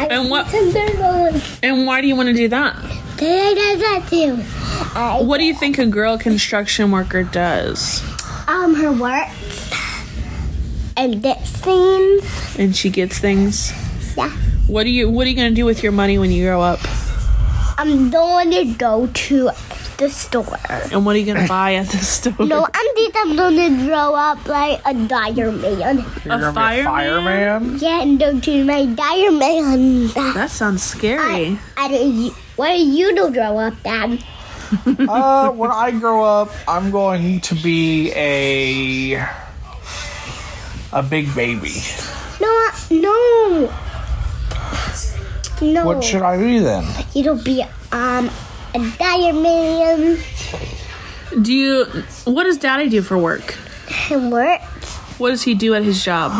I 0.00 0.06
And 0.10 0.30
what- 0.30 0.52
And 1.62 1.86
why 1.86 2.00
do 2.00 2.06
you 2.06 2.14
want 2.16 2.28
to 2.28 2.32
do 2.34 2.48
that? 2.48 2.76
Dad 3.16 3.54
does 3.56 3.80
that 3.80 4.04
too. 4.08 4.38
I, 4.94 5.20
What 5.20 5.38
do 5.38 5.44
you 5.44 5.54
think 5.54 5.78
a 5.78 5.86
girl 5.86 6.18
construction 6.18 6.90
worker 6.92 7.24
does? 7.24 8.02
um, 8.46 8.74
her 8.76 8.90
works 8.92 9.70
and 10.96 11.22
this 11.22 11.48
scenes. 11.62 12.24
And 12.58 12.74
she 12.74 12.88
gets 12.88 13.18
things. 13.18 13.72
Yeah. 14.16 14.30
What 14.68 14.84
do 14.84 14.90
you 14.90 15.10
What 15.10 15.26
are 15.26 15.30
you 15.30 15.36
gonna 15.36 15.50
do 15.50 15.64
with 15.64 15.82
your 15.82 15.92
money 15.92 16.18
when 16.18 16.30
you 16.30 16.44
grow 16.46 16.60
up? 16.62 16.80
I'm 17.76 18.10
going 18.10 18.50
to 18.52 18.64
go 18.74 19.06
to 19.06 19.50
the 19.98 20.08
store. 20.08 20.56
And 20.92 21.04
what 21.04 21.14
are 21.14 21.18
you 21.18 21.26
gonna 21.34 21.48
buy 21.58 21.74
at 21.74 21.88
the 21.88 21.98
store? 21.98 22.46
No, 22.46 22.66
I'm 22.72 22.88
think 22.94 23.14
I'm 23.16 23.36
gonna 23.36 23.86
grow 23.86 24.14
up 24.14 24.46
like 24.46 24.80
a 24.84 24.94
diamond. 24.94 25.36
You're 25.36 25.48
A 25.50 26.04
gonna 26.26 26.52
fireman? 26.52 26.84
fireman? 26.84 27.78
Yeah, 27.78 28.02
and 28.02 28.18
go 28.18 28.38
to 28.40 28.64
my 28.64 28.86
diamond. 28.86 30.10
That 30.10 30.50
sounds 30.50 30.82
scary. 30.82 31.20
I, 31.20 31.58
I, 31.76 32.30
what 32.56 32.70
are 32.70 32.74
you 32.74 33.14
going 33.14 33.32
to 33.32 33.38
grow 33.38 33.58
up, 33.58 33.74
Dad? 33.84 34.18
uh, 35.08 35.50
when 35.50 35.70
I 35.70 35.92
grow 35.92 36.24
up, 36.24 36.50
I'm 36.66 36.90
going 36.90 37.40
to 37.40 37.54
be 37.54 38.12
a 38.14 39.14
a 40.92 41.02
big 41.02 41.32
baby. 41.34 41.74
No, 42.40 42.68
no, 42.90 43.72
no. 45.62 45.86
What 45.86 46.02
should 46.02 46.22
I 46.22 46.36
be 46.36 46.58
then? 46.58 46.84
It'll 47.14 47.42
be 47.42 47.64
um 47.92 48.30
a 48.78 48.90
diamond 48.98 50.24
Do 51.42 51.52
you? 51.52 51.84
What 52.24 52.44
does 52.44 52.58
Daddy 52.58 52.88
do 52.88 53.02
for 53.02 53.18
work? 53.18 53.56
and 54.10 54.30
work. 54.32 54.60
What 55.18 55.30
does 55.30 55.42
he 55.42 55.54
do 55.54 55.74
at 55.74 55.82
his 55.82 56.02
job? 56.04 56.30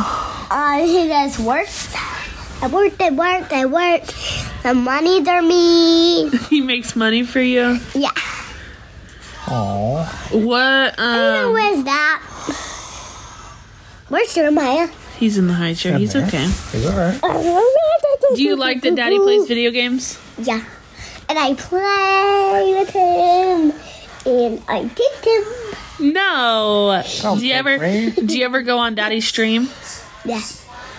Uh, 0.51 0.79
he 0.85 1.09
does 1.09 1.39
work. 1.39 1.69
I 2.61 2.67
work, 2.67 3.01
I 3.01 3.11
work, 3.11 3.53
I 3.53 3.67
work. 3.67 4.03
The 4.63 4.75
money 4.75 5.27
are 5.29 5.43
me. 5.43 6.29
He 6.51 6.61
makes 6.61 6.95
money 6.97 7.23
for 7.25 7.41
you. 7.41 7.79
Yeah. 7.95 8.11
Oh, 9.51 10.05
What? 10.33 10.95
Who 10.97 11.03
Um, 11.03 11.57
is 11.57 11.85
that? 11.85 12.23
Where's 14.09 14.35
Jeremiah? 14.35 14.89
he's 15.19 15.37
in 15.39 15.47
the 15.49 15.55
high 15.55 15.75
chair. 15.75 15.99
He's 15.99 16.15
okay. 16.17 16.45
is 16.45 16.85
that 16.85 17.21
right? 17.21 17.21
Do 18.37 18.43
you 18.43 18.57
like 18.57 18.83
that 18.83 18.95
Daddy 18.95 19.19
plays 19.19 19.47
video 19.49 19.71
games? 19.71 20.19
Yeah. 20.39 20.65
And 21.29 21.39
I 21.39 21.55
play 21.55 22.75
with 22.79 22.91
him. 22.91 23.73
And 24.27 24.63
I 24.69 24.89
kick 24.89 25.25
him. 25.25 26.13
No. 26.15 27.03
Don't 27.23 27.39
Do 27.39 27.47
you 27.47 27.55
ever? 27.55 27.79
me. 27.79 28.11
Do 28.11 28.39
you 28.39 28.45
ever 28.45 28.63
go 28.63 28.79
on 28.79 28.95
Daddy's 28.95 29.27
stream? 29.27 29.69
Yeah. 30.25 30.41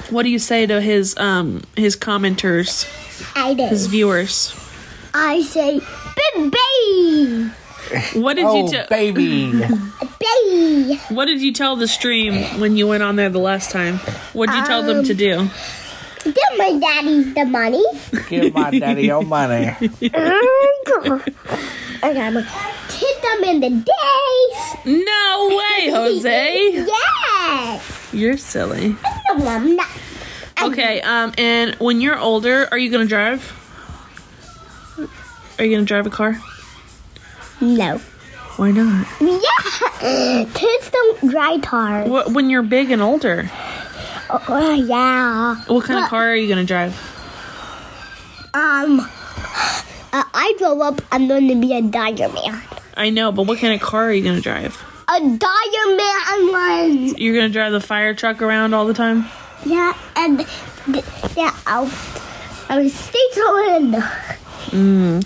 What 0.10 0.24
do 0.24 0.30
you 0.30 0.40
say 0.40 0.66
to 0.66 0.82
his 0.82 1.16
um 1.18 1.64
his 1.76 1.96
commenters, 1.96 2.86
I 3.36 3.54
do. 3.54 3.64
his 3.68 3.86
viewers? 3.88 4.56
I 5.14 5.42
say, 5.42 5.80
baby, 6.36 7.52
What 8.20 8.36
did 8.36 8.46
Oh, 8.46 8.66
you 8.66 8.72
tell? 8.72 8.88
baby. 8.88 9.52
baby. 10.20 10.96
What 11.10 11.26
did 11.26 11.42
you 11.42 11.54
tell 11.54 11.76
the 11.76 11.88
stream 11.88 12.60
when 12.60 12.76
you 12.78 12.88
went 12.88 13.04
on 13.04 13.16
there 13.16 13.30
the 13.30 13.40
last 13.40 13.72
time? 13.72 13.98
What 14.34 14.50
did 14.50 14.58
you 14.60 14.66
tell 14.66 14.84
them 14.84 15.04
to 15.06 15.14
do? 15.14 15.50
Give 16.24 16.36
my 16.58 16.78
daddy 16.80 17.24
the 17.24 17.46
money. 17.46 17.84
Give 18.28 18.54
my 18.54 18.78
daddy 18.78 19.04
your 19.04 19.24
money. 19.24 19.68
I 22.02 22.14
gotta 22.14 22.42
hit 22.42 23.22
them 23.22 23.44
in 23.44 23.60
the 23.60 23.70
days. 23.70 25.06
No 25.06 25.48
way, 25.50 25.90
Jose. 25.92 26.86
Yeah. 26.88 27.82
You're 28.12 28.38
silly. 28.38 28.96
No, 29.38 29.48
I'm 29.48 29.76
not. 29.76 29.88
Okay, 30.62 31.02
um, 31.02 31.34
and 31.38 31.76
when 31.76 32.02
you're 32.02 32.20
older, 32.20 32.68
are 32.72 32.78
you 32.78 32.92
gonna 32.92 33.06
drive? 33.06 33.56
Are 35.58 35.64
you 35.66 35.76
gonna 35.76 35.86
drive 35.86 36.06
a 36.06 36.10
car? 36.10 36.38
No. 37.62 37.98
Why 38.58 38.72
not? 38.72 39.08
Yeah. 39.22 40.46
Kids 40.54 40.90
don't 40.92 41.30
drive 41.32 41.62
cars. 41.62 42.10
What, 42.10 42.34
when 42.34 42.50
you're 42.50 42.62
big 42.64 42.92
and 42.92 43.02
older, 43.02 43.50
Oh, 44.32 44.44
uh, 44.48 44.74
yeah. 44.76 45.56
what 45.68 45.86
kind 45.86 46.04
of 46.04 46.10
car 46.10 46.30
are 46.30 46.36
you 46.36 46.48
gonna 46.48 46.64
drive? 46.64 46.94
Um, 48.54 49.00
uh, 49.00 50.24
I 50.34 50.56
grow 50.58 50.82
up, 50.82 51.02
I'm 51.12 51.28
going 51.28 51.48
to 51.50 51.56
be 51.56 51.76
a 51.78 51.82
diamond. 51.84 52.62
I 52.98 53.10
know, 53.12 53.32
but 53.32 53.44
what 53.48 53.60
kind 53.60 53.74
of 53.74 53.80
car 53.82 54.06
are 54.06 54.14
you 54.14 54.24
gonna 54.24 54.42
drive? 54.42 54.76
A 55.08 55.20
diamond 55.20 56.52
one. 56.52 57.16
You're 57.18 57.36
gonna 57.36 57.50
drive 57.50 57.72
the 57.72 57.80
fire 57.82 58.14
truck 58.14 58.42
around 58.42 58.74
all 58.74 58.86
the 58.86 58.94
time? 58.94 59.26
Yeah, 59.66 59.94
and 60.16 60.40
th- 60.86 61.06
yeah, 61.36 61.56
I'll, 61.68 61.92
I'll 62.70 62.90
stay 62.90 63.76
in. 63.76 63.92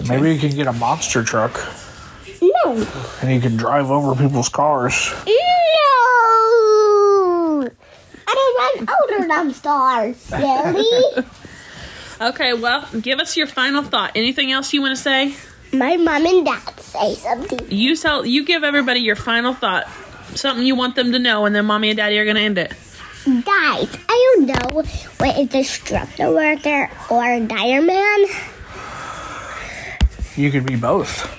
Maybe 0.08 0.34
you 0.34 0.40
can 0.40 0.56
get 0.56 0.68
a 0.68 0.74
monster 0.74 1.24
truck 1.24 1.60
No. 2.42 2.88
and 3.22 3.32
you 3.34 3.42
can 3.42 3.58
drive 3.58 3.90
over 3.92 4.16
people's 4.16 4.50
cars. 4.50 5.12
No. 5.26 5.63
I 8.60 8.74
don't 8.78 8.88
run 8.88 8.98
older 9.12 9.28
than 9.28 9.54
stars, 9.54 10.18
silly. 10.18 11.26
Okay, 12.22 12.54
well, 12.54 12.88
give 13.02 13.20
us 13.20 13.36
your 13.36 13.48
final 13.48 13.84
thought. 13.84 14.12
Anything 14.16 14.52
else 14.52 14.74
you 14.74 14.82
want 14.82 14.96
to 14.96 15.02
say? 15.02 15.36
My 15.74 15.98
mom 15.98 16.26
and 16.26 16.46
dad 16.46 16.80
say 16.80 17.16
something. 17.16 17.60
You 17.70 17.96
tell. 17.98 18.26
You 18.26 18.46
give 18.46 18.64
everybody 18.64 19.00
your 19.00 19.16
final 19.16 19.54
thought. 19.54 19.88
Something 20.36 20.66
you 20.66 20.76
want 20.76 20.96
them 20.96 21.12
to 21.12 21.20
know, 21.20 21.46
and 21.46 21.56
then 21.56 21.66
mommy 21.66 21.90
and 21.90 21.98
daddy 21.98 22.18
are 22.20 22.26
gonna 22.26 22.40
end 22.40 22.58
it. 22.58 22.72
Guys, 23.26 23.90
I 24.10 24.36
don't 24.36 24.48
know 24.48 24.82
what 25.20 25.38
is 25.38 25.56
a 25.56 25.64
structure 25.64 26.30
worker 26.32 26.90
or 27.10 27.24
a 27.24 27.40
diamond. 27.40 28.30
You 30.36 30.52
could 30.52 30.66
be 30.66 30.76
both. 30.76 31.30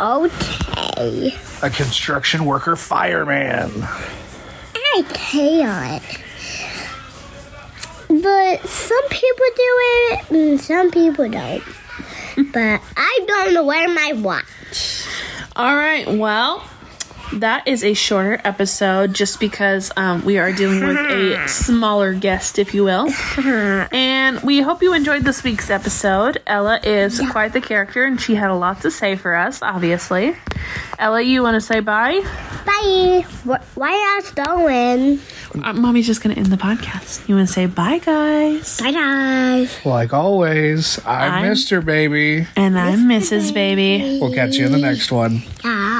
Okay. 0.00 1.34
A 1.62 1.70
construction 1.70 2.44
worker 2.44 2.76
fireman. 2.76 3.70
I 4.74 5.02
can't. 5.12 6.02
But 8.08 8.66
some 8.66 9.08
people 9.10 9.46
do 9.56 9.76
it 10.10 10.30
and 10.30 10.60
some 10.60 10.90
people 10.90 11.28
don't. 11.28 11.62
but 12.52 12.80
I 12.96 13.18
don't 13.26 13.66
wear 13.66 13.88
my 13.88 14.12
watch. 14.14 15.04
All 15.56 15.74
right. 15.74 16.06
Well, 16.08 16.64
that 17.34 17.68
is 17.68 17.84
a 17.84 17.94
shorter 17.94 18.40
episode, 18.44 19.12
just 19.12 19.38
because 19.40 19.90
um, 19.96 20.24
we 20.24 20.38
are 20.38 20.52
dealing 20.52 20.86
with 20.86 20.96
a 20.96 21.44
smaller 21.48 22.14
guest, 22.14 22.58
if 22.58 22.74
you 22.74 22.84
will. 22.84 23.08
And 23.90 24.40
we 24.42 24.60
hope 24.60 24.82
you 24.82 24.94
enjoyed 24.94 25.24
this 25.24 25.42
week's 25.42 25.70
episode. 25.70 26.42
Ella 26.46 26.80
is 26.82 27.20
quite 27.30 27.52
the 27.52 27.60
character, 27.60 28.04
and 28.04 28.20
she 28.20 28.34
had 28.34 28.50
a 28.50 28.54
lot 28.54 28.82
to 28.82 28.90
say 28.90 29.16
for 29.16 29.34
us. 29.34 29.62
Obviously, 29.62 30.36
Ella, 30.98 31.20
you 31.20 31.42
want 31.42 31.54
to 31.54 31.60
say 31.60 31.80
bye? 31.80 32.22
Bye. 32.82 33.24
Wh- 33.44 33.76
Why 33.76 34.18
us 34.18 34.30
going? 34.32 35.20
Uh, 35.64 35.72
Mommy's 35.72 36.06
just 36.06 36.22
gonna 36.22 36.34
end 36.34 36.46
the 36.46 36.56
podcast. 36.56 37.28
You 37.28 37.34
want 37.36 37.48
to 37.48 37.52
say 37.52 37.66
bye, 37.66 37.98
guys? 37.98 38.80
Bye 38.80 38.92
guys. 38.92 39.84
Like 39.84 40.12
always, 40.12 40.98
I'm, 41.06 41.32
I'm- 41.32 41.52
Mr. 41.52 41.84
Baby. 41.84 42.46
And 42.56 42.78
I'm 42.78 43.08
Mrs. 43.08 43.52
Baby. 43.52 44.18
We'll 44.20 44.34
catch 44.34 44.56
you 44.56 44.66
in 44.66 44.72
the 44.72 44.78
next 44.78 45.10
one. 45.10 45.42
Yeah. 45.64 45.96